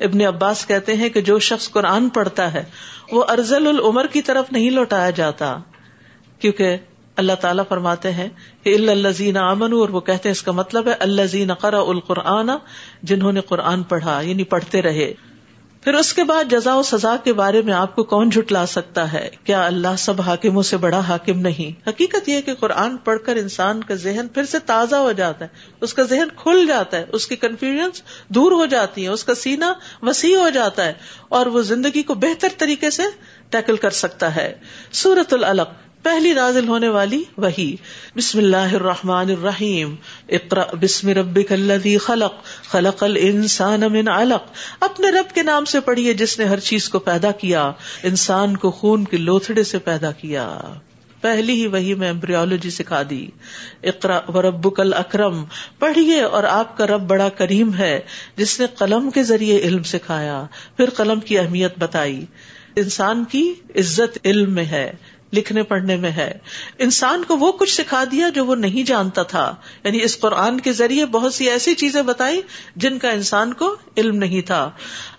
ابن 0.00 0.20
عباس 0.20 0.66
کہتے 0.66 0.96
ہیں 0.96 1.08
کہ 1.08 1.20
جو 1.20 1.38
شخص 1.38 1.70
قرآن 1.70 2.08
پڑھتا 2.08 2.52
ہے، 2.52 2.64
وہ 3.12 3.24
ارزل 3.28 3.66
العمر 3.66 4.06
کی 4.06 4.22
طرف 4.22 4.52
نہیں 4.52 4.70
لوٹایا 4.70 5.10
جاتا۔ 5.10 5.56
کیونکہ 6.38 6.76
اللہ 7.16 7.32
تعالیٰ 7.32 7.64
فرماتے 7.68 8.12
ہیں 8.12 8.28
کہ 8.62 8.74
اللہ 8.74 9.08
زین 9.08 9.36
امن 9.36 9.72
اور 9.72 9.88
وہ 9.88 10.00
کہتے 10.00 10.28
ہیں 10.28 10.32
اس 10.32 10.42
کا 10.42 10.52
مطلب 10.52 10.88
ہے 10.88 10.92
اللہ 10.92 11.22
زین 11.22 11.54
قرا 11.54 11.80
القرآن، 11.80 12.50
جنہوں 13.02 13.32
نے 13.32 13.40
قرآن 13.40 13.82
پڑھا 13.82 14.20
یعنی 14.20 14.44
پڑھتے 14.44 14.82
رہے۔ 14.82 15.14
پھر 15.80 15.94
اس 15.94 16.12
کے 16.12 16.24
بعد 16.24 16.44
جزا 16.50 16.74
و 16.74 16.82
سزا 16.82 17.16
کے 17.24 17.32
بارے 17.32 17.62
میں 17.62 17.74
آپ 17.74 17.96
کو 17.96 18.04
کون 18.04 18.30
جھٹلا 18.30 18.66
سکتا 18.66 19.12
ہے؟ 19.12 19.30
کیا 19.44 19.66
اللہ 19.66 19.96
سب 19.98 20.20
حاکموں 20.20 20.62
سے 20.62 20.76
بڑا 20.76 20.98
حاکم 20.98 21.40
نہیں؟ 21.40 21.88
حقیقت 21.88 22.28
یہ 22.28 22.40
کہ 22.40 22.54
قرآن 22.54 22.96
پڑھ 22.96 23.18
کر 23.26 23.36
انسان 23.36 23.82
کا 23.84 23.94
ذہن 23.94 24.28
پھر 24.28 24.44
سے 24.44 24.58
تازہ 24.58 24.96
ہو 24.96 25.12
جاتا 25.12 25.44
ہے، 25.44 25.50
اس 25.80 25.94
کا 25.94 26.02
ذہن 26.02 26.28
کھل 26.36 26.66
جاتا 26.66 26.96
ہے، 26.96 27.04
اس 27.12 27.26
کی 27.26 27.36
کنفیوژ 27.36 28.02
دور 28.28 28.52
ہو 28.52 28.66
جاتی 28.66 29.04
ہے 29.04 29.08
اس 29.08 29.24
کا 29.24 29.34
سینا 29.34 29.72
وسیع 30.02 30.38
ہو 30.38 30.48
جاتا 30.48 30.84
ہے 30.84 30.92
اور 31.28 31.46
وہ 31.46 31.62
زندگی 31.62 32.02
کو 32.02 32.14
بہتر 32.14 32.48
طریقے 32.58 32.90
سے 32.90 33.02
ٹیکل 33.50 33.76
کر 33.76 33.90
سکتا 33.90 34.36
ہے۔ 34.36 34.54
سورت 34.92 35.32
العلق 35.32 35.68
پہلی 36.02 36.32
نازل 36.32 36.68
ہونے 36.68 36.88
والی 36.88 37.24
وہی۔ 37.36 37.76
بسم 38.16 38.38
اللہ 38.38 38.56
الرحمن 38.56 39.30
الرحیم۔ 39.30 39.94
اقرا 40.28 40.64
بسم 40.80 41.08
ربک 41.08 41.52
الذی 41.52 41.98
خلق۔ 41.98 42.44
خلق 42.70 43.02
الانسان 43.02 43.80
من 43.80 44.08
علق۔ 44.08 44.42
اپنے 44.80 45.10
رب 45.10 45.34
کے 45.34 45.42
نام 45.42 45.64
سے 45.64 45.80
پڑھیے 45.80 46.14
جس 46.14 46.38
نے 46.38 46.44
ہر 46.44 46.60
چیز 46.60 46.88
کو 46.88 46.98
پیدا 46.98 47.30
کیا۔ 47.30 47.72
انسان 48.02 48.56
کو 48.56 48.70
خون 48.70 49.04
کے 49.04 49.16
لوتھڑے 49.16 49.62
سے 49.62 49.78
پیدا 49.78 50.10
کیا۔ 50.10 50.58
پہلی 51.20 51.52
ہی 51.52 51.66
وہی 51.66 51.94
میں 51.94 52.06
ایمبریولوجی 52.06 52.70
سکھا 52.70 53.02
دی۔ 53.10 53.26
اقرا 53.82 54.20
و 54.34 54.42
ربک 54.42 54.80
الاکرم۔ 54.80 55.44
پڑھیے 55.78 56.20
اور 56.20 56.44
آپ 56.44 56.76
کا 56.76 56.86
رب 56.86 57.00
بڑا 57.00 57.28
کریم 57.28 57.74
ہے، 57.74 58.00
جس 58.36 58.60
نے 58.60 58.66
قلم 58.78 59.10
کے 59.10 59.22
ذریعے 59.22 59.58
علم 59.58 59.82
سکھایا۔ 59.82 60.46
پھر 60.76 60.90
قلم 60.90 61.20
کی 61.20 61.38
اہمیت 61.38 61.74
بتائی۔ 61.78 62.24
انسان 62.76 63.24
کی 63.24 63.52
عزت 63.76 64.18
علم 64.24 64.52
میں 64.52 64.64
ہے۔ 64.64 64.92
لکھنے 65.32 65.62
پڑھنے 65.62 65.96
میں 65.96 66.10
ہے۔ 66.10 66.38
انسان 66.78 67.24
کو 67.24 67.36
وہ 67.36 67.52
کچھ 67.52 67.74
سکھا 67.74 68.04
دیا 68.12 68.28
جو 68.28 68.44
وہ 68.44 68.54
نہیں 68.54 68.86
جانتا 68.86 69.22
تھا۔ 69.22 69.54
یعنی 69.84 70.02
اس 70.02 70.18
قرآن 70.18 70.60
کے 70.60 70.72
ذریعے 70.72 71.06
بہت 71.06 71.34
سی 71.34 71.50
ایسی 71.50 71.74
چیزیں 71.74 72.02
بتائی 72.02 72.40
جن 72.76 72.98
کا 72.98 73.10
انسان 73.10 73.54
کو 73.54 73.76
علم 73.96 74.16
نہیں 74.16 74.40
تھا۔ 74.40 74.70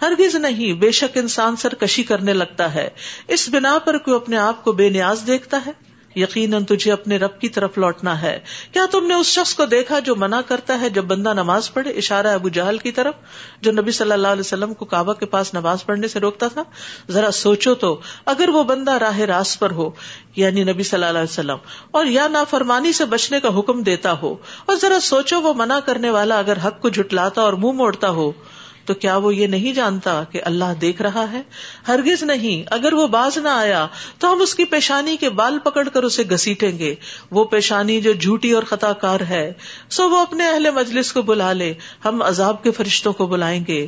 ہرگز 0.01 0.35
نہیں، 0.35 0.73
بے 0.73 0.91
شک 0.91 1.17
انسان 1.17 1.55
سرکشی 1.55 2.03
کرنے 2.03 2.33
لگتا 2.33 2.73
ہے۔ 2.73 2.89
اس 3.27 3.49
بنا 3.49 3.77
پر 3.79 3.97
کوئی 3.97 4.15
اپنے 4.15 4.37
آپ 4.37 4.63
کو 4.63 4.71
بے 4.71 4.89
نیاز 4.89 5.23
دیکھتا 5.27 5.59
ہے۔ 5.65 5.90
یقیناً 6.15 6.63
تجھے 6.63 6.91
اپنے 6.91 7.17
رب 7.17 7.39
کی 7.39 7.49
طرف 7.49 7.77
لوٹنا 7.77 8.21
ہے۔ 8.21 8.39
کیا 8.71 8.85
تم 8.91 9.07
نے 9.07 9.13
اس 9.13 9.25
شخص 9.25 9.55
کو 9.55 9.65
دیکھا 9.65 9.99
جو 9.99 10.15
منع 10.15 10.41
کرتا 10.41 10.81
ہے 10.81 10.89
جب 10.89 11.05
بندہ 11.05 11.33
نماز 11.33 11.73
پڑھے؟ 11.73 11.91
اشارہ 11.91 12.27
ابو 12.27 12.49
جہل 12.49 12.77
کی 12.77 12.91
طرف، 12.91 13.13
جو 13.61 13.71
نبی 13.71 13.91
صلی 13.91 14.11
اللہ 14.11 14.27
علیہ 14.27 14.39
وسلم 14.39 14.73
کو 14.73 14.85
کعبہ 14.85 15.13
کے 15.13 15.25
پاس 15.25 15.53
نماز 15.53 15.85
پڑھنے 15.85 16.07
سے 16.07 16.19
روکتا 16.19 16.47
تھا۔ 16.47 16.63
ذرا 17.09 17.31
سوچو 17.31 17.75
تو، 17.75 18.01
اگر 18.25 18.49
وہ 18.49 18.63
بندہ 18.63 18.91
راہ 18.91 19.19
راست 19.19 19.59
پر 19.59 19.71
ہو 19.71 19.89
یعنی 20.35 20.63
نبی 20.63 20.83
صلی 20.83 21.03
اللہ 21.03 21.19
علیہ 21.19 21.31
وسلم، 21.31 21.57
اور 21.91 22.05
یا 22.05 22.27
نافرمانی 22.27 22.93
سے 22.93 23.05
بچنے 23.05 23.39
کا 23.39 23.59
حکم 23.59 23.83
دیتا 23.83 24.11
ہو، 24.21 24.35
اور 24.65 24.75
ذرا 24.75 24.99
سوچو 24.99 25.41
وہ 25.41 25.53
منع 25.53 25.79
کرنے 25.79 26.09
والا 26.09 26.39
اگر 26.39 26.57
حق 26.65 26.81
کو 26.81 26.89
جھٹلاتا 26.89 27.41
اور 27.41 27.53
منہ 27.53 27.71
موڑتا 27.71 28.09
ہو۔ 28.09 28.31
تو 28.85 28.93
کیا 28.93 29.17
وہ 29.17 29.35
یہ 29.35 29.47
نہیں 29.47 29.73
جانتا 29.73 30.23
کہ 30.23 30.41
اللہ 30.43 30.73
دیکھ 30.81 31.01
رہا 31.01 31.31
ہے؟ 31.31 31.41
ہرگز 31.87 32.23
نہیں۔ 32.23 32.67
اگر 32.71 32.93
وہ 32.93 33.07
باز 33.07 33.37
نہ 33.37 33.49
آیا 33.49 33.87
تو 34.19 34.33
ہم 34.33 34.41
اس 34.41 34.55
کی 34.55 34.65
پیشانی 34.65 35.17
کے 35.17 35.29
بال 35.29 35.59
پکڑ 35.59 35.89
کر 35.89 36.03
اسے 36.03 36.23
گسیٹیں 36.23 36.79
گے۔ 36.79 36.95
وہ 37.31 37.45
پیشانی 37.45 38.01
جو 38.01 38.13
جھوٹی 38.13 38.51
اور 38.51 38.63
خطا 38.63 38.93
کار 38.93 39.19
ہے، 39.19 39.53
سو 39.89 40.09
وہ 40.09 40.17
اپنے 40.17 40.47
اہل 40.47 40.71
مجلس 40.71 41.13
کو 41.13 41.21
بلا 41.21 41.53
لے۔ 41.53 41.73
ہم 42.05 42.21
عذاب 42.21 42.63
کے 42.63 42.71
فرشتوں 42.71 43.13
کو 43.13 43.27
بلائیں 43.27 43.63
گے۔ 43.67 43.87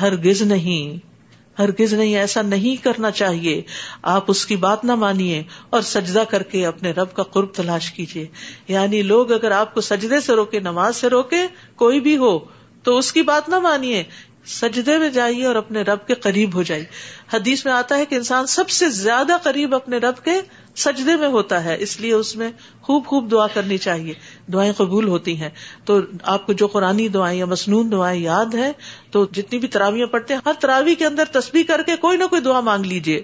ہرگز 0.00 0.42
نہیں۔ 0.42 1.12
ہرگز 1.58 1.94
نہیں، 1.94 2.16
ایسا 2.16 2.42
نہیں 2.42 2.84
کرنا 2.84 3.10
چاہیے۔ 3.10 3.62
آپ 4.02 4.24
اس 4.28 4.46
کی 4.46 4.56
بات 4.56 4.84
نہ 4.84 4.94
مانیے 4.94 5.42
اور 5.70 5.80
سجدہ 5.80 6.24
کر 6.30 6.42
کے 6.42 6.66
اپنے 6.66 6.90
رب 6.90 7.14
کا 7.14 7.22
قرب 7.22 7.54
تلاش 7.54 7.92
کیجیے۔ 7.92 8.26
یعنی 8.68 9.02
لوگ 9.02 9.32
اگر 9.32 9.50
آپ 9.50 9.74
کو 9.74 9.80
سجدے 9.80 10.20
سے 10.20 10.32
روکے، 10.32 10.60
نماز 10.60 10.96
سے 10.96 11.08
روکے، 11.08 11.46
کوئی 11.76 12.00
بھی 12.00 12.16
ہو، 12.16 12.38
تو 12.82 12.98
اس 12.98 13.12
کی 13.12 13.22
بات 13.22 13.48
نہ 13.48 13.58
مانیے۔ 13.58 14.04
سجدے 14.46 14.98
میں 14.98 15.08
جائیے 15.08 15.46
اور 15.46 15.54
اپنے 15.54 15.82
رب 15.82 16.06
کے 16.06 16.14
قریب 16.14 16.54
ہو 16.54 16.62
جائیے۔ 16.62 16.84
حدیث 17.32 17.64
میں 17.64 17.72
آتا 17.72 17.96
ہے 17.98 18.06
کہ 18.06 18.14
انسان 18.14 18.46
سب 18.46 18.70
سے 18.70 18.88
زیادہ 18.88 19.36
قریب 19.42 19.74
اپنے 19.74 19.96
رب 19.96 20.24
کے 20.24 20.30
سجدے 20.76 21.16
میں 21.16 21.28
ہوتا 21.28 21.64
ہے، 21.64 21.76
اس 21.80 22.00
لیے 22.00 22.12
اس 22.12 22.36
میں 22.36 22.50
خوب 22.82 23.06
خوب 23.06 23.30
دعا 23.30 23.46
کرنی 23.46 23.78
چاہیے۔ 23.78 24.12
دعائیں 24.52 24.72
قبول 24.72 25.08
ہوتی 25.08 25.40
ہیں۔ 25.40 25.50
تو 25.84 26.00
آپ 26.22 26.46
کو 26.46 26.52
جو 26.52 26.66
قرآن 26.66 27.06
دعائیں 27.14 27.38
یا 27.38 27.46
مصنون 27.46 27.92
دعائیں 27.92 28.22
یاد 28.22 28.54
ہے 28.54 28.72
تو 29.10 29.26
جتنی 29.32 29.58
بھی 29.58 29.68
تراویاں 29.68 30.06
پڑھتے 30.06 30.34
ہیں، 30.34 30.40
ہر 30.46 30.52
تراوی 30.60 30.94
کے 30.94 31.06
اندر 31.06 31.24
تسبیح 31.32 31.62
کر 31.68 31.82
کے 31.82 31.96
کوئی 31.96 32.18
نہ 32.18 32.24
کوئی 32.24 32.42
دعا 32.42 32.60
مانگ 32.60 32.84
لیجیے 32.84 33.22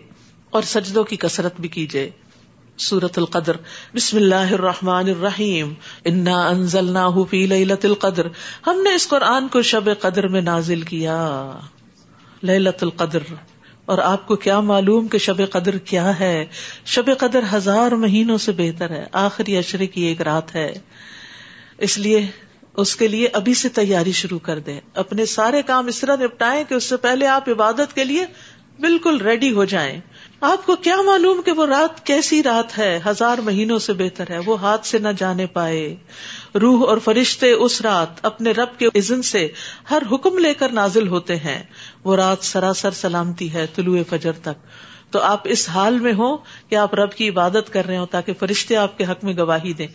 اور 0.51 0.63
سجدوں 0.63 1.05
کی 1.05 1.17
کثرت 1.17 1.61
بھی 1.61 1.69
کیجیے 1.69 2.11
سورت 2.79 3.19
القدر. 3.19 3.57
بسم 3.95 4.17
اللہ 4.17 4.53
الرحمن 4.53 5.09
الرحیم. 5.09 5.75
انا 6.05 6.49
انزلناہ 6.49 7.25
فی 7.31 7.47
لیلت 7.47 7.85
القدر. 7.85 8.27
ہم 8.67 8.83
نے 8.83 8.95
اس 8.95 9.09
قرآن 9.09 9.49
کو 9.49 9.63
شب 9.63 9.91
قدر 10.01 10.29
میں 10.29 10.41
نازل 10.41 10.83
کیا. 10.83 11.53
لیلت 12.43 12.83
القدر. 12.83 13.19
اور 13.85 13.99
آپ 13.99 14.27
کو 14.27 14.37
کیا 14.37 14.61
معلوم 14.61 15.09
کہ 15.09 15.19
شب 15.19 15.51
قدر 15.51 15.79
کیا 15.79 16.21
ہے؟ 16.21 16.47
شب 16.85 17.11
قدر 17.19 17.41
ہزار 17.53 17.93
مہینوں 17.93 18.39
سے 18.39 18.53
بہتر 18.53 18.91
ہے. 18.91 19.07
آخری 19.13 19.57
اشرے 19.57 19.87
کی 19.87 20.03
ایک 20.03 20.23
رات 20.23 20.55
ہے. 20.55 20.73
اس 21.79 21.99
لیے 21.99 22.27
اس 22.77 22.97
کے 22.97 23.09
لیے 23.09 23.29
ابھی 23.33 23.55
سے 23.55 23.69
تیاری 23.69 24.13
شروع 24.13 24.39
کر 24.39 24.59
دیں. 24.59 24.81
اپنے 24.95 25.27
سارے 25.27 25.63
کام 25.63 25.87
اس 25.87 26.01
طرح 26.01 26.17
نپٹائیں 26.17 26.65
کہ 26.69 26.75
اس 26.75 26.85
سے 26.85 26.97
پہلے 26.97 27.27
آپ 27.27 27.49
عبادت 27.49 27.95
کے 27.95 28.05
لیے 28.05 28.25
بالکل 28.81 29.21
ریڈی 29.21 29.53
ہو 29.53 29.65
جائیں۔ 29.65 30.01
آپ 30.41 30.67
کو 30.67 30.77
کیا 30.77 30.97
معلوم 31.03 31.43
کہ 31.43 31.53
وہ 31.53 31.67
رات 31.67 32.07
کیسی 32.07 32.43
رات 32.43 32.79
ہے؟ 32.79 33.01
ہزار 33.07 33.39
مہینوں 33.39 33.79
سے 33.79 33.93
بہتر 33.93 34.31
ہے۔ 34.31 34.39
وہ 34.47 34.61
ہاتھ 34.61 34.87
سے 34.87 34.99
نہ 34.99 35.09
جانے 35.17 35.47
پائے۔ 35.47 35.97
روح 36.61 36.89
اور 36.89 36.99
فرشتے 36.99 37.53
اس 37.53 37.81
رات 37.81 38.27
اپنے 38.27 38.51
رب 38.51 38.79
کے 38.79 38.87
عزن 38.87 39.23
سے 39.23 39.49
ہر 39.91 40.03
حکم 40.13 40.39
لے 40.39 40.55
کر 40.55 40.69
نازل 40.69 41.09
ہوتے 41.09 41.37
ہیں۔ 41.37 41.63
وہ 42.05 42.17
رات 42.17 42.39
سراسر 42.41 42.91
سلامتی 42.91 43.53
ہے 43.53 43.67
طلوع 43.75 43.99
فجر 44.11 44.33
تک۔ 44.33 44.67
تو 45.11 45.21
آپ 45.21 45.41
اس 45.45 45.69
حال 45.69 45.99
میں 45.99 46.13
ہو 46.13 46.37
کہ 46.69 46.75
آپ 46.75 46.95
رب 46.95 47.13
کی 47.13 47.29
عبادت 47.29 47.73
کر 47.73 47.87
رہے 47.87 47.99
ہو 47.99 48.07
تاکہ 48.07 48.33
فرشتے 48.39 48.77
آپ 48.77 48.99
کے 48.99 49.05
حق 49.05 49.25
میں 49.25 49.37
گواہی 49.37 49.73
دیں۔ 49.73 49.87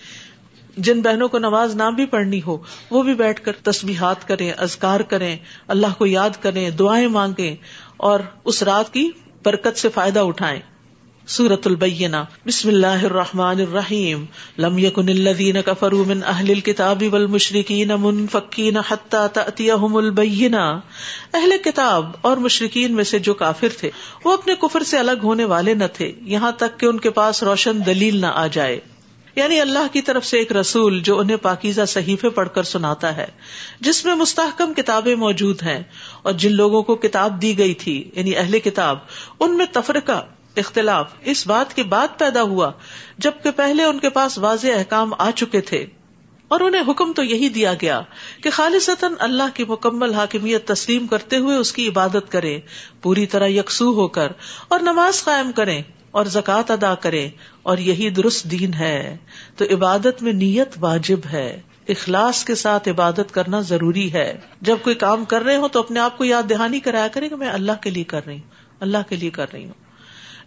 جن 0.78 1.02
بہنوں 1.02 1.28
کو 1.28 1.40
نماز 1.40 1.76
نہ 1.76 1.92
بھی 1.96 2.06
پڑھنی 2.06 2.42
ہو، 2.48 2.58
وہ 2.90 3.04
بھی 3.04 3.14
بیٹھ 3.14 3.42
کر 3.42 3.52
تسبیحات 3.52 4.28
کریں 4.28 4.52
ازکار 4.58 5.00
کریں، 5.00 5.38
اللہ 5.68 5.88
کو 5.98 6.06
یاد 6.06 6.30
کریں، 6.42 6.70
دعائیں 6.70 7.08
مانگیں۔ 7.08 7.56
اور 7.98 8.20
اس 8.46 8.64
رات 8.64 8.94
کی 8.94 9.10
برکت 9.46 9.78
سے 9.78 9.90
فائدہ 9.90 10.20
اٹھائیں۔ 10.20 10.60
سورت 11.28 11.68
البینہ۔ 11.68 12.16
بسم 12.46 12.68
اللہ 12.68 12.88
الرحمن 12.88 13.60
الرحیم۔ 13.60 14.26
لم 14.58 14.78
يكن 14.78 15.10
الذين 15.10 15.56
كفروا 15.66 16.04
من 16.08 16.20
اهل 16.24 16.52
الكتاب 16.52 17.04
والمشركين 17.12 17.88
منفكين 18.00 18.78
حتى 18.78 19.18
تاتيهم 19.34 19.96
البینہ۔ 19.96 20.80
اہل 21.34 21.52
کتاب 21.64 22.12
اور 22.22 22.38
مشرقین 22.38 22.96
میں 22.96 23.04
سے 23.04 23.20
جو 23.20 23.34
کافر 23.34 23.68
تھے، 23.80 23.92
وہ 24.26 24.34
اپنے 24.34 24.56
کفر 24.56 24.84
سے 24.84 24.98
الگ 24.98 25.20
ہونے 25.24 25.46
والے 25.46 25.74
نہ 25.74 25.84
تھے۔ 25.94 26.12
یہاں 26.22 26.52
تک 26.52 26.80
کہ 26.80 26.86
ان 26.86 27.00
کے 27.00 27.10
پاس 27.10 27.44
روشن 27.44 27.86
دلیل 27.86 28.22
نہ 28.22 28.26
آ 28.26 28.48
جائے۔ 28.48 28.80
یعنی 29.36 29.62
اللہ 29.62 29.94
کی 29.94 30.02
طرف 30.02 30.26
سے 30.26 30.38
ایک 30.38 30.52
رسول 30.52 31.00
جو 31.00 31.20
انہیں 31.20 31.38
پاکیزہ 31.38 31.82
صحیفے 31.88 32.30
پڑھ 32.30 32.50
کر 32.54 32.64
سناتا 32.64 33.18
ہے، 33.18 33.26
جس 33.80 34.06
میں 34.06 34.16
مستحکم 34.16 34.74
کتابیں 34.74 35.16
موجود 35.16 35.64
ہیں 35.64 35.84
اور 36.22 36.34
جن 36.34 36.52
لوگوں 36.52 36.84
کو 36.84 36.96
کتاب 36.96 37.42
دی 37.42 37.58
گئی 37.58 37.74
تھی 37.74 38.12
یعنی 38.16 38.38
اہل 38.38 38.60
کتاب، 38.60 38.98
ان 39.40 39.58
میں 39.58 39.66
تفرقہ، 39.72 40.26
اختلاف 40.58 41.14
اس 41.22 41.48
بات 41.48 41.76
کے 41.76 41.84
بعد 41.84 42.08
پیدا 42.18 42.42
ہوا، 42.42 42.72
جبکہ 43.18 43.52
پہلے 43.52 43.84
ان 43.84 44.00
کے 44.00 44.10
پاس 44.10 44.38
واضح 44.38 44.68
احکام 44.76 45.14
آ 45.18 45.32
چکے 45.32 45.62
تھے۔ 45.62 45.86
اور 46.48 46.60
انہیں 46.60 46.82
حکم 46.88 47.14
تو 47.14 47.24
یہی 47.24 47.50
دیا 47.50 47.74
گیا 47.82 48.02
کہ 48.44 48.50
خالصتاً 48.50 49.14
اللہ 49.20 49.44
کی 49.54 49.64
مکمل 49.68 50.14
حاکمیت 50.14 50.68
تسلیم 50.68 51.08
کرتے 51.08 51.38
ہوئے 51.38 51.58
اس 51.58 51.74
کی 51.74 51.88
عبادت 51.88 52.32
کریں، 52.32 52.60
پوری 53.02 53.26
طرح 53.26 53.48
یکسو 53.48 53.94
ہو 53.94 54.08
کر، 54.08 54.32
اور 54.68 54.80
نماز 54.80 55.24
قائم 55.24 55.52
کریں۔ 55.52 55.82
اور 56.14 56.26
زکوٰۃ 56.26 56.64
ادا 56.70 56.96
کریں 56.96 57.30
اور 57.64 57.78
یہی 57.78 58.10
درست 58.10 58.44
دین 58.44 58.74
ہے۔ 58.74 59.18
تو 59.58 59.66
عبادت 59.72 60.22
میں 60.22 60.34
نیت 60.34 60.70
واجب 60.80 61.20
ہے۔ 61.34 61.62
اخلاص 61.88 62.46
کے 62.46 62.56
ساتھ 62.56 62.90
عبادت 62.90 63.32
کرنا 63.32 63.60
ضروری 63.60 64.14
ہے۔ 64.14 64.38
جب 64.62 64.78
کوئی 64.82 64.96
کام 64.96 65.26
کر 65.26 65.42
رہے 65.42 65.56
ہو 65.56 65.68
تو 65.68 65.80
اپنے 65.80 66.00
آپ 66.00 66.18
کو 66.18 66.26
یاد 66.26 66.44
دہانی 66.50 66.80
کرایا 66.80 67.08
کرے 67.08 67.30
کہ 67.30 67.36
میں 67.36 67.50
اللہ 67.50 67.72
کے 67.82 67.90
لیے 67.90 68.04
کر 68.04 68.26
رہی 68.26 68.34
ہوں۔ 68.34 68.52
اللہ 68.80 68.98
کے 69.10 69.16
لیے 69.16 69.30
کر 69.30 69.54
رہی 69.54 69.66
ہوں۔ 69.66 69.74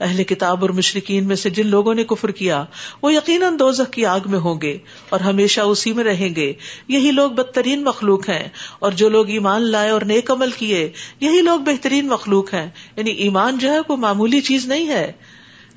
اہل 0.01 0.25
کتاب 0.25 0.63
اور 0.63 0.71
مشرقین 0.71 1.25
میں 1.25 1.37
سے 1.37 1.51
جن 1.51 1.67
لوگوں 1.67 1.95
نے 1.95 2.05
کفر 2.05 2.31
کیا، 2.31 2.65
وہ 3.03 3.13
یقیناً 3.13 3.59
دوزخ 3.59 3.93
کی 3.93 4.07
آگ 4.07 4.21
میں 4.27 4.39
ہوں 4.39 4.61
گے 4.61 4.79
اور 5.09 5.21
ہمیشہ 5.21 5.61
اسی 5.61 5.93
میں 5.93 6.05
رہیں 6.05 6.35
گے۔ 6.35 6.53
یہی 6.89 7.11
لوگ 7.11 7.31
بدترین 7.31 7.85
مخلوق 7.85 8.29
ہیں۔ 8.29 8.49
اور 8.79 8.93
جو 8.93 9.09
لوگ 9.09 9.29
ایمان 9.29 9.63
لائے 9.63 9.91
اور 9.91 10.03
نیک 10.03 10.31
عمل 10.31 10.51
کیے، 10.51 10.93
یہی 11.21 11.41
لوگ 11.41 11.61
بہترین 11.61 12.07
مخلوق 12.07 12.55
ہیں۔ 12.55 12.71
یعنی 12.97 13.11
ایمان 13.11 13.59
جو 13.59 13.73
ہے 13.73 13.79
کوئی 13.87 13.99
معمولی 13.99 14.41
چیز 14.41 14.67
نہیں 14.67 14.89
ہے۔ 14.89 15.13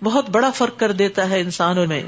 بہت 0.04 0.30
بڑا 0.30 0.52
فرق 0.52 0.80
کر 0.80 0.92
دیتا 0.92 1.30
ہے 1.30 1.40
انسانوں 1.40 1.88
میں۔ 1.88 2.04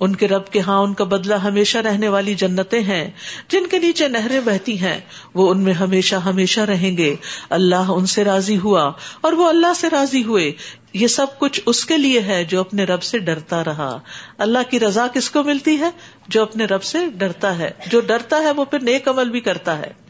ان 0.00 0.16
کے 0.16 0.28
رب 0.28 0.46
کے 0.46 0.60
ہاں 0.60 0.78
ان 0.78 0.94
کا 0.94 1.04
بدلہ 1.04 1.34
ہمیشہ 1.34 1.78
رہنے 1.78 2.08
والی 2.08 2.34
جنتیں 2.34 2.80
ہیں۔ 2.80 3.10
جن 3.48 3.66
کے 3.70 3.78
نیچے 3.78 4.08
نہریں 4.08 4.40
بہتی 4.40 4.80
ہیں، 4.80 5.00
وہ 5.34 5.50
ان 5.50 5.60
میں 5.60 5.72
ہمیشہ 5.72 6.14
ہمیشہ 6.14 6.60
رہیں 6.60 6.96
گے۔ 6.96 7.16
اللہ 7.50 7.84
ان 7.88 8.06
سے 8.06 8.24
راضی 8.24 8.58
ہوا 8.58 8.92
اور 9.20 9.32
وہ 9.32 9.48
اللہ 9.48 9.74
سے 9.76 9.90
راضی 9.90 10.24
ہوئے۔ 10.24 10.52
یہ 10.92 11.06
سب 11.06 11.26
کچھ 11.38 11.60
اس 11.66 11.84
کے 11.84 11.98
لیے 11.98 12.20
ہے 12.20 12.44
جو 12.44 12.60
اپنے 12.60 12.84
رب 12.84 13.02
سے 13.02 13.18
ڈرتا 13.18 13.64
رہا۔ 13.64 14.00
اللہ 14.38 14.58
کی 14.70 14.80
رضا 14.80 15.06
کس 15.14 15.30
کو 15.30 15.42
ملتی 15.42 15.78
ہے؟ 15.78 15.90
جو 16.28 16.42
اپنے 16.42 16.64
رب 16.64 16.82
سے 16.82 16.98
ڈرتا 17.14 17.58
ہے۔ 17.58 17.70
جو 17.86 18.00
ڈرتا 18.00 18.36
ہے 18.36 18.50
وہ 18.50 18.64
پھر 18.64 18.82
نیک 18.82 19.08
عمل 19.08 19.30
بھی 19.30 19.40
کرتا 19.40 19.78
ہے۔ 19.78 20.03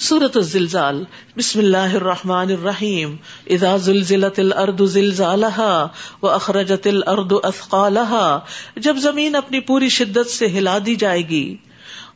سورت 0.00 0.36
الزلزال. 0.36 1.04
بسم 1.36 1.58
اللہ 1.58 1.76
الرحمن 1.76 2.48
الرحیم. 2.50 3.16
اذا 3.46 3.76
زلزلت 3.76 4.38
الارض 4.38 4.92
زلزالها 4.92 5.86
واخرجت 6.22 6.86
الارض 6.86 7.32
اثقالها، 7.42 8.38
جب 8.76 8.96
زمین 8.96 9.36
اپنی 9.36 9.60
پوری 9.60 9.88
شدت 9.88 10.30
سے 10.30 10.46
ہلا 10.46 10.78
دی 10.86 10.96
جائے 10.96 11.28
گی 11.28 11.56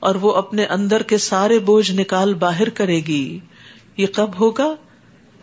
اور 0.01 0.15
وہ 0.15 0.35
اپنے 0.35 0.65
اندر 0.65 1.03
کے 1.03 1.19
سارے 1.19 1.59
بوجھ 1.59 1.93
نکال 1.93 2.35
باہر 2.35 2.69
کرے 2.69 2.97
گی، 2.97 3.39
یہ 3.97 4.07
کب 4.07 4.31
ہوگا؟ 4.41 4.75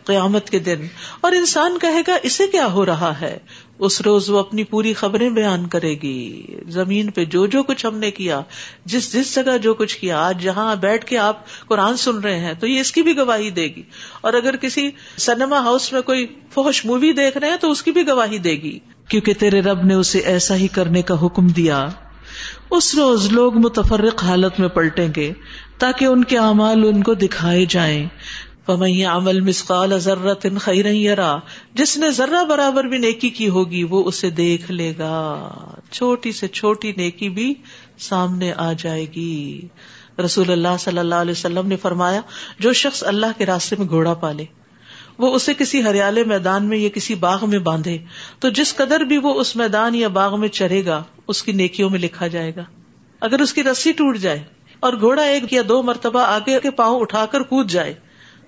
قیامت 0.04 0.50
کے 0.50 0.58
دن۔ 0.58 0.86
اور 1.20 1.32
انسان 1.32 1.78
کہے 1.78 2.02
گا، 2.08 2.16
اسے 2.22 2.46
کیا 2.46 2.66
ہو 2.66 2.86
رہا 2.86 3.20
ہے؟ 3.20 3.38
اس 3.80 4.00
روز 4.00 4.30
وہ 4.30 4.38
اپنی 4.38 4.64
پوری 4.64 4.92
خبریں 4.92 5.30
بیان 5.30 5.66
کرے 5.66 5.94
گی۔ 6.02 6.46
زمین 6.68 7.10
پہ 7.10 7.24
جو 7.24 7.46
جو 7.46 7.62
کچھ 7.62 7.86
ہم 7.86 7.98
نے 7.98 8.10
کیا، 8.10 8.40
جس 8.84 9.12
جس 9.12 9.34
جگہ 9.34 9.58
جو 9.58 9.74
کچھ 9.74 9.98
کیا، 9.98 10.18
آج 10.18 10.42
جہاں 10.42 10.76
بیٹھ 10.76 11.06
کے 11.06 11.18
آپ 11.18 11.36
قرآن 11.66 11.96
سن 11.96 12.18
رہے 12.18 12.38
ہیں 12.38 12.54
تو 12.54 12.66
یہ 12.66 12.80
اس 12.80 12.92
کی 12.92 13.02
بھی 13.02 13.16
گواہی 13.16 13.50
دے 13.50 13.66
گی۔ 13.66 13.82
اور 14.20 14.32
اگر 14.32 14.56
کسی 14.56 14.90
سنیما 15.18 15.58
ہاؤس 15.58 15.92
میں 15.92 16.00
کوئی 16.00 16.26
فوش 16.50 16.84
مووی 16.84 17.12
دیکھ 17.12 17.38
رہے 17.38 17.50
ہیں 17.50 17.56
تو 17.56 17.70
اس 17.70 17.82
کی 17.82 17.90
بھی 17.90 18.08
گواہی 18.08 18.38
دے 18.38 18.52
گی۔ 18.52 18.78
کیونکہ 19.08 19.34
تیرے 19.34 19.60
رب 19.60 19.84
نے 19.84 19.94
اسے 19.94 20.18
ایسا 20.18 20.56
ہی 20.56 20.68
کرنے 20.68 21.02
کا 21.02 21.26
حکم 21.26 21.46
دیا۔ 21.48 21.88
اس 22.70 22.94
روز 22.94 23.32
لوگ 23.32 23.58
متفرق 23.58 24.24
حالت 24.24 24.60
میں 24.60 24.68
پلٹیں 24.68 25.08
گے 25.16 25.32
تاکہ 25.78 26.04
ان 26.04 26.24
کے 26.24 26.38
اعمال 26.38 26.84
ان 26.84 27.02
کو 27.02 27.14
دکھائے 27.14 27.64
جائیں۔ 27.68 28.06
عمل 28.68 29.40
مسقال 29.40 29.98
ضرورت 29.98 30.46
خیرا 30.60 31.36
جس 31.74 31.96
نے 31.96 32.10
ذرہ 32.10 32.44
برابر 32.44 32.84
بھی 32.84 32.98
نیکی 32.98 33.30
کی 33.30 33.48
ہوگی، 33.48 33.84
وہ 33.84 34.04
اسے 34.04 34.30
دیکھ 34.30 34.70
لے 34.70 34.92
گا۔ 34.98 35.48
چھوٹی 35.90 36.32
سے 36.32 36.48
چھوٹی 36.48 36.92
نیکی 36.96 37.28
بھی 37.28 37.54
سامنے 37.98 38.52
آ 38.56 38.72
جائے 38.72 39.06
گی۔ 39.16 39.68
رسول 40.24 40.52
اللہ 40.52 40.76
صلی 40.80 40.98
اللہ 40.98 41.14
علیہ 41.14 41.32
وسلم 41.32 41.66
نے 41.66 41.76
فرمایا، 41.76 42.20
جو 42.58 42.72
شخص 42.72 43.04
اللہ 43.06 43.26
کے 43.38 43.46
راستے 43.46 43.76
میں 43.78 43.88
گھوڑا 43.88 44.14
پالے، 44.14 44.44
وہ 45.18 45.34
اسے 45.34 45.54
کسی 45.54 45.82
ہریالے 45.82 46.24
میدان 46.24 46.64
میں 46.64 46.78
یا 46.78 46.88
کسی 46.88 47.14
باغ 47.14 47.48
میں 47.48 47.58
باندھے۔ 47.58 47.98
تو 48.38 48.48
جس 48.48 48.76
قدر 48.76 49.00
بھی 49.00 49.16
وہ 49.16 49.40
اس 49.40 49.56
میدان 49.56 49.94
یا 49.94 50.08
باغ 50.08 50.40
میں 50.40 50.48
چرے 50.48 50.84
گا، 50.84 51.02
اس 51.28 51.42
کی 51.42 51.52
نیکیوں 51.52 51.90
میں 51.90 51.98
لکھا 51.98 52.26
جائے 52.26 52.56
گا۔ 52.56 52.64
اگر 53.20 53.40
اس 53.40 53.52
کی 53.52 53.62
رسی 53.62 53.92
ٹوٹ 53.92 54.18
جائے 54.18 54.42
اور 54.80 54.92
گھوڑا 55.00 55.22
ایک 55.22 55.52
یا 55.52 55.62
دو 55.68 55.82
مرتبہ 55.82 56.20
آگے 56.20 56.60
کے 56.60 56.70
پاؤں 56.70 57.00
اٹھا 57.00 57.26
کر 57.26 57.42
کود 57.42 57.70
جائے 57.70 57.94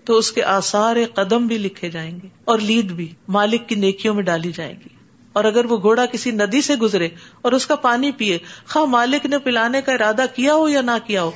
تو 0.05 0.17
اس 0.17 0.33
کے 0.33 0.43
آسار 0.43 0.97
قدم 1.15 1.47
بھی 1.47 1.59
لکھے 1.59 1.91
جائیں 1.91 2.19
گے 2.23 2.29
اور 2.45 2.59
لید 2.59 2.93
بھی 2.93 3.15
مالک 3.29 3.69
کی 3.69 3.75
نیکیوں 3.75 4.15
میں 4.15 4.23
ڈالی 4.23 4.53
جائے 4.53 4.73
گی۔ 4.73 4.89
اور 5.33 5.45
اگر 5.45 5.65
وہ 5.65 5.81
گھوڑا 5.83 6.07
کسی 6.07 6.31
ندی 6.31 6.63
سے 6.63 6.77
گزرے 6.77 7.09
اور 7.43 7.53
اس 7.53 7.67
کا 7.67 7.77
پانی 7.77 8.11
پیے، 8.11 8.39
خواہ 8.69 8.85
مالک 8.85 9.27
نے 9.27 9.39
پلانے 9.39 9.83
کا 9.83 9.93
ارادہ 9.93 10.25
کیا 10.35 10.55
ہو 10.55 10.69
یا 10.69 10.81
نہ 10.81 10.91
کیا 11.07 11.23
ہو، 11.23 11.31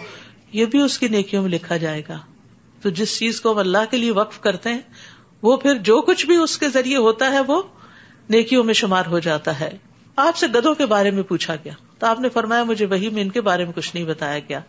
یہ 0.52 0.66
بھی 0.66 0.80
اس 0.80 0.98
کی 0.98 1.08
نیکیوں 1.08 1.42
میں 1.42 1.50
لکھا 1.50 1.76
جائے 1.76 2.02
گا۔ 2.08 2.18
تو 2.82 2.90
جس 2.90 3.18
چیز 3.18 3.40
کو 3.40 3.52
ہم 3.52 3.58
اللہ 3.58 3.78
کے 3.90 3.96
لیے 3.96 4.10
وقف 4.10 4.40
کرتے 4.40 4.70
ہیں، 4.70 4.80
وہ 5.42 5.56
پھر 5.56 5.74
جو 5.74 6.02
کچھ 6.02 6.26
بھی 6.26 6.36
اس 6.36 6.58
کے 6.58 6.68
ذریعے 6.68 6.96
ہوتا 6.96 7.30
ہے، 7.30 7.40
وہ 7.40 7.62
نیکیوں 8.28 8.64
میں 8.64 8.74
شمار 8.74 9.06
ہو 9.06 9.18
جاتا 9.18 9.60
ہے۔ 9.60 9.70
آپ 10.16 10.36
سے 10.36 10.46
گدوں 10.46 10.74
کے 10.74 10.86
بارے 10.86 11.10
میں 11.10 11.22
پوچھا 11.22 11.54
گیا۔ 11.56 11.72
تو 11.98 12.06
آپ 12.06 12.20
نے 12.20 12.28
فرمایا 12.28 12.64
مجھے 12.64 12.86
وہی 12.86 13.08
میں 13.08 13.22
ان 13.22 13.30
کے 13.30 13.40
بارے 13.40 13.64
میں 13.64 13.72
کچھ 13.72 13.90
نہیں 13.94 14.04
بتایا 14.04 14.38
گیا۔ 14.38 14.60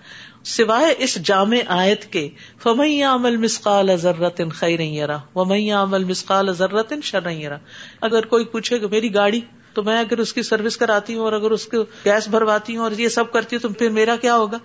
سوائے 0.46 0.94
اس 0.98 1.16
جامع 1.16 1.58
آیت 1.68 2.06
کے 2.06 2.30
فمیا 2.64 3.14
عمل 3.14 3.38
مسقال 3.38 3.96
ضرورت 3.98 4.42
خیر 4.56 4.80
ومیا 5.36 5.82
عمل 5.84 6.04
مسقال 6.04 6.54
ضرورت 6.54 6.94
شر 7.04 7.28
اگر 8.02 8.26
کوئی 8.26 8.46
پوچھے 8.46 8.80
کہ 8.80 8.88
میری 8.88 9.14
گاڑی، 9.14 9.42
تو 9.74 9.84
میں 9.84 9.98
اگر 10.00 10.18
اس 10.18 10.34
کی 10.34 10.42
سروس 10.42 10.78
کراتی 10.78 11.14
ہوں 11.14 11.24
اور 11.24 11.34
اگر 11.34 11.52
اس 11.52 11.66
کو 11.66 11.82
گیس 12.06 12.28
بھرواتی 12.28 12.76
ہوں 12.78 12.84
اور 12.84 12.92
یہ 12.92 13.10
سب 13.10 13.32
کرتی 13.32 13.56
ہوں، 13.56 13.62
تو 13.62 13.70
پھر 13.70 13.90
میرا 13.90 14.16
کیا 14.16 14.36
ہوگا؟ 14.36 14.58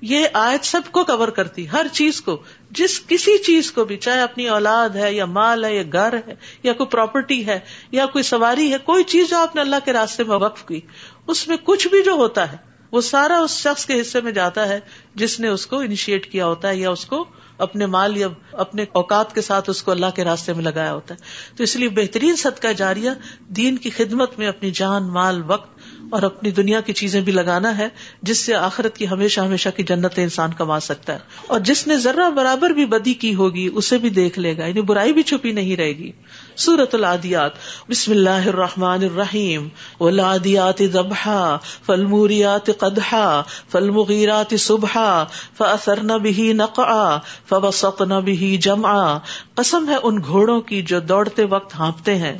یہ 0.00 0.26
آیت 0.32 0.64
سب 0.64 0.80
کو 0.90 1.04
کور 1.04 1.28
کرتی، 1.28 1.68
ہر 1.68 1.86
چیز 1.92 2.20
کو، 2.20 2.36
جس 2.70 3.00
کسی 3.06 3.36
چیز 3.38 3.70
کو 3.72 3.84
بھی، 3.84 3.96
چاہے 3.96 4.20
اپنی 4.20 4.48
اولاد 4.48 4.96
ہے 4.96 5.12
یا 5.14 5.24
مال 5.26 5.64
ہے 5.64 5.74
یا 5.76 5.82
گھر 5.92 6.14
ہے 6.26 6.34
یا 6.62 6.72
کوئی 6.72 6.88
پراپرٹی 6.88 7.46
ہے 7.46 7.58
یا 7.92 8.06
کوئی 8.06 8.24
سواری 8.24 8.72
ہے، 8.72 8.78
کوئی 8.84 9.04
چیز 9.04 9.30
جو 9.30 9.36
آپ 9.36 9.54
نے 9.54 9.60
اللہ 9.60 9.84
کے 9.84 9.92
راستے 9.92 10.24
میں 10.24 10.36
وقف 10.36 10.64
کی 10.66 10.80
اس 11.26 11.48
میں 11.48 11.56
کچھ 11.64 11.88
بھی 11.88 12.02
جو 12.02 12.12
ہوتا 12.12 12.52
ہے، 12.52 12.56
وہ 12.92 13.00
سارا 13.00 13.38
اس 13.38 13.50
شخص 13.50 13.86
کے 13.86 14.00
حصے 14.00 14.20
میں 14.20 14.32
جاتا 14.32 14.68
ہے 14.68 14.80
جس 15.14 15.40
نے 15.40 15.48
اس 15.48 15.66
کو 15.66 15.78
انیشیٹ 15.78 16.32
کیا 16.32 16.46
ہوتا 16.46 16.68
ہے 16.68 16.76
یا 16.76 16.90
اس 16.90 17.04
کو 17.04 17.24
اپنے 17.58 17.86
مال 17.86 18.16
یا 18.16 18.28
اپنے 18.52 18.84
اوقات 18.92 19.34
کے 19.34 19.40
ساتھ 19.40 19.70
اس 19.70 19.82
کو 19.82 19.90
اللہ 19.90 20.06
کے 20.14 20.24
راستے 20.24 20.52
میں 20.52 20.64
لگایا 20.64 20.94
ہوتا 20.94 21.14
ہے۔ 21.14 21.20
تو 21.56 21.62
اس 21.62 21.76
لیے 21.76 21.88
بہترین 21.88 22.36
صدقہ 22.36 22.68
جاریہ 22.76 23.10
دین 23.48 23.76
کی 23.76 23.90
خدمت 23.90 24.38
میں 24.38 24.48
اپنی 24.48 24.70
جان، 24.70 25.02
مال، 25.02 25.42
وقت 25.46 25.78
اور 26.10 26.22
اپنی 26.22 26.50
دنیا 26.50 26.80
کی 26.80 26.92
چیزیں 26.92 27.20
بھی 27.20 27.32
لگانا 27.32 27.78
ہے، 27.78 27.88
جس 28.22 28.38
سے 28.38 28.54
آخرت 28.54 28.96
کی 28.96 29.08
ہمیشہ 29.08 29.40
ہمیشہ 29.40 29.68
کی 29.76 29.82
جنت 29.82 30.12
انسان 30.16 30.52
کما 30.52 30.80
سکتا 30.80 31.14
ہے۔ 31.14 31.18
اور 31.46 31.60
جس 31.60 31.86
نے 31.86 31.96
ذرا 31.96 32.28
برابر 32.28 32.70
بھی 32.70 32.86
بدی 32.86 33.14
کی 33.14 33.34
ہوگی، 33.34 33.68
اسے 33.74 33.98
بھی 33.98 34.10
دیکھ 34.10 34.38
لے 34.38 34.56
گا 34.56 34.66
یعنی 34.66 34.80
برائی 34.80 35.12
بھی 35.12 35.22
چھپی 35.22 35.52
نہیں 35.52 35.76
رہے 35.76 35.92
گی۔ 35.92 36.12
سورت 36.60 36.94
العادیات. 36.94 37.52
بسم 37.90 38.12
اللہ 38.12 38.46
الرحمن 38.46 39.02
الرحیم. 39.02 39.68
ولادیات 40.00 40.82
ذبحا 40.92 41.56
فلموریات 41.86 42.70
قدحا 42.78 43.42
فلمغیرات 43.70 44.54
صبحا 44.58 45.24
فاثرن 45.56 46.06
به 46.06 46.52
نقعا 46.52 47.18
فوسطن 47.48 48.20
به 48.20 48.56
جمعا. 48.60 49.18
قسم 49.54 49.88
ہے 49.88 49.94
ان 50.02 50.18
گھوڑوں 50.26 50.60
کی 50.60 50.82
جو 50.82 51.00
دوڑتے 51.00 51.44
وقت 51.44 51.74
ہانپتے 51.74 52.14
ہیں. 52.14 52.38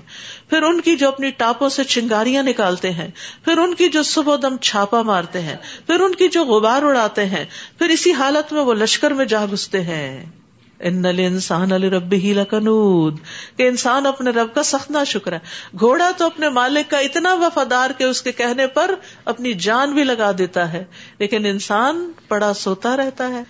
پھر 0.51 0.63
ان 0.63 0.81
کی 0.81 0.97
جو 0.97 1.09
اپنی 1.09 1.31
ٹاپوں 1.31 1.69
سے 1.69 1.85
چنگاریاں 1.85 2.43
نکالتے 2.43 2.91
ہیں. 2.91 3.11
پھر 3.45 3.59
ان 3.59 3.75
کی 3.75 3.89
جو 3.89 4.03
صبح 4.03 4.37
دم 4.43 4.57
چھاپا 4.57 5.03
مارتے 5.03 5.41
ہیں. 5.41 5.57
پھر 5.87 6.01
ان 6.01 6.15
کی 6.15 6.29
جو 6.29 6.45
غبار 6.45 6.83
اڑاتے 6.83 7.27
ہیں. 7.27 7.45
پھر 7.79 7.89
اسی 7.89 8.13
حالت 8.13 8.53
میں 8.53 8.63
وہ 8.63 8.75
لشکر 8.75 9.11
میں 9.11 9.25
جا 9.25 9.45
گھستے 9.51 9.83
ہیں. 9.83 10.40
ان 10.81 11.05
انسان 11.05 11.73
علی 11.73 11.91
رب 11.91 12.13
ہی 12.13 12.33
لکنود، 12.35 13.17
کہ 13.57 13.69
انسان 13.69 14.07
اپنے 14.07 14.31
رب 14.31 14.55
کا 14.55 14.63
سخت 14.63 14.91
نہ 14.91 14.99
شکر 15.07 15.33
ہے۔ 15.33 15.39
گھوڑا 15.81 16.11
تو 16.17 16.27
اپنے 16.27 16.49
مالک 16.49 16.91
کا 16.91 16.99
اتنا 16.99 17.35
وفادار 17.35 17.91
کہ 17.99 18.05
اس 18.05 18.23
کے 18.23 18.33
کہنے 18.33 18.67
پر 18.67 18.95
اپنی 19.25 19.53
جان 19.53 19.93
بھی 19.93 20.05
لگا 20.05 20.31
دیتا 20.39 20.73
ہے۔ 20.73 20.85
لیکن 21.19 21.47
انسان 21.47 22.11
پڑا 22.29 22.55
سوتا 22.55 22.97
رہتا 22.97 23.29
ہے۔ 23.29 23.43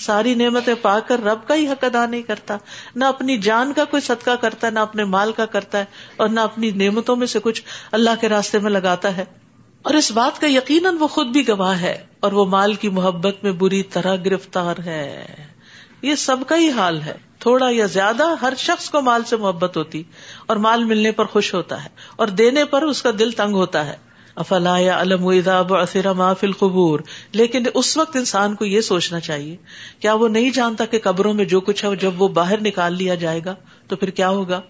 ساری 0.00 0.34
نعمتیں 0.34 0.74
پا 0.82 1.00
کر 1.00 1.24
رب 1.24 1.38
کا 1.46 1.54
ہی 1.54 1.68
حق 1.68 1.84
ادا 1.84 2.06
نہیں 2.06 2.22
کرتا۔ 2.22 2.56
نہ 2.96 3.04
اپنی 3.04 3.38
جان 3.38 3.72
کا 3.72 3.84
کوئی 3.84 4.02
صدقہ 4.02 4.30
کرتا 4.30 4.66
ہے، 4.66 4.72
نہ 4.72 4.78
اپنے 4.78 5.04
مال 5.04 5.32
کا 5.32 5.46
کرتا 5.46 5.78
ہے، 5.78 5.84
اور 6.16 6.28
نہ 6.28 6.40
اپنی 6.40 6.70
نعمتوں 6.70 7.16
میں 7.16 7.26
سے 7.26 7.38
کچھ 7.42 7.62
اللہ 7.92 8.10
کے 8.20 8.28
راستے 8.28 8.58
میں 8.58 8.70
لگاتا 8.70 9.16
ہے۔ 9.16 9.24
اور 9.82 9.94
اس 9.94 10.12
بات 10.12 10.40
کا 10.40 10.46
یقیناً 10.46 10.96
وہ 10.98 11.06
خود 11.06 11.26
بھی 11.26 11.48
گواہ 11.48 11.80
ہے، 11.80 12.04
اور 12.20 12.32
وہ 12.32 12.44
مال 12.44 12.74
کی 12.74 12.88
محبت 12.88 13.36
میں 13.42 13.52
بری 13.52 13.82
طرح 13.82 14.16
گرفتار 14.16 14.74
ہے۔ 14.84 15.26
یہ 16.02 16.14
سب 16.14 16.36
کا 16.46 16.56
ہی 16.56 16.70
حال 16.70 17.02
ہے۔ 17.02 17.16
تھوڑا 17.38 17.68
یا 17.70 17.86
زیادہ 17.86 18.34
ہر 18.42 18.52
شخص 18.58 18.90
کو 18.90 19.00
مال 19.00 19.24
سے 19.24 19.36
محبت 19.36 19.76
ہوتی 19.76 20.02
اور 20.46 20.56
مال 20.56 20.84
ملنے 20.84 21.12
پر 21.12 21.24
خوش 21.24 21.54
ہوتا 21.54 21.84
ہے 21.84 21.88
اور 22.16 22.26
دینے 22.26 22.64
پر 22.64 22.82
اس 22.82 23.02
کا 23.02 23.10
دل 23.18 23.30
تنگ 23.30 23.54
ہوتا 23.54 23.86
ہے۔ 23.86 24.08
افلا 24.36 24.78
یا 24.78 25.00
علم 25.00 25.30
ما 26.16 26.34
فی 26.34 26.46
القبور۔ 26.46 27.00
لیکن 27.32 27.62
اس 27.74 27.96
وقت 27.96 28.16
انسان 28.16 28.54
کو 28.54 28.64
یہ 28.64 28.80
سوچنا 28.80 29.20
چاہیے، 29.20 29.56
کیا 30.00 30.14
وہ 30.14 30.28
نہیں 30.28 30.50
جانتا 30.50 30.84
کہ 30.84 30.98
قبروں 31.02 31.34
میں 31.34 31.44
جو 31.44 31.60
کچھ 31.60 31.84
ہے 31.84 31.96
جب 31.96 32.22
وہ 32.22 32.28
باہر 32.28 32.60
نکال 32.60 32.94
لیا 32.94 33.14
جائے 33.14 33.40
گا 33.44 33.54
تو 33.88 33.96
پھر 33.96 34.10
کیا 34.10 34.28
ہوگا؟ 34.28 34.60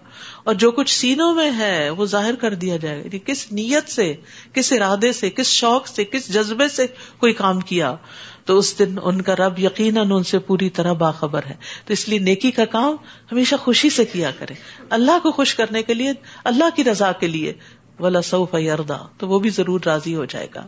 اور 0.43 0.53
جو 0.53 0.71
کچھ 0.71 0.99
سینوں 0.99 1.35
میں 1.35 1.51
ہے 1.57 1.89
وہ 1.89 2.05
ظاہر 2.05 2.35
کر 2.35 2.53
دیا 2.53 2.77
جائے 2.77 2.95
گا۔ 2.95 3.01
یعنی 3.01 3.19
کس 3.19 3.51
نیت 3.51 3.89
سے، 3.89 4.15
کس 4.53 4.71
ارادے 4.71 5.13
سے، 5.13 5.29
کس 5.29 5.47
شوق 5.47 5.87
سے، 5.87 6.03
کس 6.03 6.33
جذبے 6.33 6.67
سے 6.67 6.87
کوئی 7.17 7.33
کام 7.33 7.59
کیا؟ 7.59 7.95
تو 8.49 8.57
اس 8.57 8.79
دن 8.79 8.95
ان 9.03 9.21
کا 9.21 9.35
رب 9.35 9.59
یقیناً 9.59 10.11
ان 10.11 10.23
سے 10.23 10.39
پوری 10.39 10.69
طرح 10.69 10.93
باخبر 10.93 11.43
ہے۔ 11.45 11.55
تو 11.85 11.93
اس 11.93 12.09
لیے 12.09 12.19
نیکی 12.19 12.51
کا 12.51 12.65
کام 12.65 12.95
ہمیشہ 13.31 13.55
خوشی 13.55 13.89
سے 13.89 14.05
کیا 14.05 14.31
کرے۔ 14.39 14.53
اللہ 14.89 15.19
کو 15.23 15.31
خوش 15.31 15.55
کرنے 15.55 15.83
کے 15.83 15.93
لیے، 15.93 16.11
اللہ 16.43 16.63
کی 16.75 16.83
رضا 16.83 17.11
کے 17.11 17.27
لیے۔ 17.27 17.53
ولا 17.99 18.21
سوف 18.21 18.55
تو 19.17 19.27
وہ 19.27 19.39
بھی 19.39 19.49
ضرور 19.49 19.79
راضی 19.85 20.15
ہو 20.15 20.25
جائے 20.25 20.47
گا۔ 20.55 20.67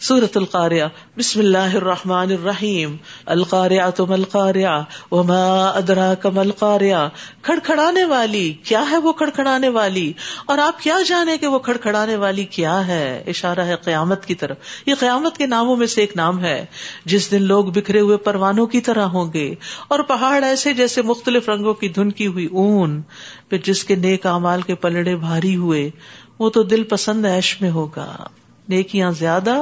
سورت 0.00 0.36
القاریہ 0.36 0.84
بسم 1.18 1.40
اللہ 1.40 1.74
الرحمن 1.74 2.30
الرحیم 2.30 2.96
القاریہ 3.26 3.82
تم 3.96 4.12
القاریہ 4.12 4.66
وما 5.10 5.68
ادرا 5.68 6.14
کم 6.14 6.38
القاریہ 6.38 6.96
کھڑکھڑانے 7.42 8.04
والی، 8.04 8.52
کیا 8.52 8.84
ہے 8.90 8.96
وہ 8.96 9.12
کھڑکھڑانے 9.12 9.68
والی؟ 9.68 10.12
اور 10.46 10.58
آپ 10.58 10.82
کیا 10.82 10.96
جانے 11.08 11.38
کہ 11.38 11.46
وہ 11.46 11.58
کھڑکھڑانے 11.58 12.16
والی 12.16 12.44
کیا 12.44 12.86
ہے؟ 12.86 13.24
اشارہ 13.26 13.60
ہے 13.60 13.76
قیامت 13.76 14.26
کی 14.26 14.34
طرف. 14.34 14.56
یہ 14.86 14.94
قیامت 14.98 15.38
کے 15.38 15.46
ناموں 15.46 15.76
میں 15.76 15.86
سے 15.86 16.00
ایک 16.00 16.16
نام 16.16 16.44
ہے. 16.44 16.66
جس 17.04 17.30
دن 17.30 17.42
لوگ 17.42 17.64
بکھرے 17.64 18.00
ہوئے 18.00 18.16
پروانوں 18.16 18.66
کی 18.66 18.80
طرح 18.80 19.04
ہوں 19.04 19.32
گے 19.32 19.54
اور 19.88 19.98
پہاڑ 19.98 20.44
ایسے 20.44 20.72
جیسے 20.72 21.02
مختلف 21.02 21.48
رنگوں 21.48 21.74
کی 21.74 21.88
دھن 21.88 22.12
کی 22.12 22.26
ہوئی 22.26 22.46
اون، 22.46 23.02
پھر 23.48 23.58
جس 23.58 23.84
کے 23.84 23.94
نیک 23.94 24.26
امال 24.26 24.62
کے 24.62 24.74
پلڑے 24.74 25.16
بھاری 25.16 25.56
ہوئے، 25.56 25.90
وہ 26.38 26.50
تو 26.50 26.62
دل 26.62 26.82
پسند 26.82 27.24
ایش 27.24 27.60
میں 27.60 27.70
ہوگا۔ 27.70 28.26
نیکیاں 28.68 29.10
زیادہ، 29.10 29.56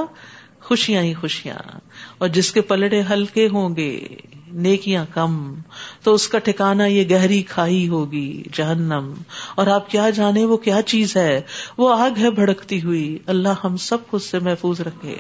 خوشیاں 0.63 1.03
ہی 1.03 1.15
خوشیاں۔ 1.15 1.79
اور 2.19 2.29
جس 2.29 2.53
کے 2.53 2.61
پلڑے 2.61 3.03
ہلکے 3.11 3.49
ہوں 3.53 3.77
گے، 3.77 4.09
نیکیاں 4.53 5.05
کم۔ 5.15 5.55
تو 6.03 6.15
اس 6.15 6.29
کا 6.29 6.39
ٹھکانا 6.39 6.87
یہ 6.87 7.05
گہری 7.11 7.43
کھائی 7.43 7.89
ہوگی، 7.89 8.43
جہنم۔ 8.53 9.15
اور 9.55 9.67
آپ 9.67 9.91
کیا 9.91 10.11
جانے، 10.11 10.45
وہ 10.45 10.57
کیا 10.57 10.83
چیز 10.83 11.17
ہے؟ 11.17 11.41
وہ 11.79 11.95
آگ 11.95 12.11
ہے 12.19 12.31
بھڑکتی 12.31 12.83
ہوئی۔ 12.83 13.19
اللہ 13.27 13.49
ہم 13.65 13.77
سب 13.77 13.99
کو 14.11 14.17
اس 14.17 14.25
سے 14.25 14.39
محفوظ 14.39 14.81
رکھے۔ 14.81 15.17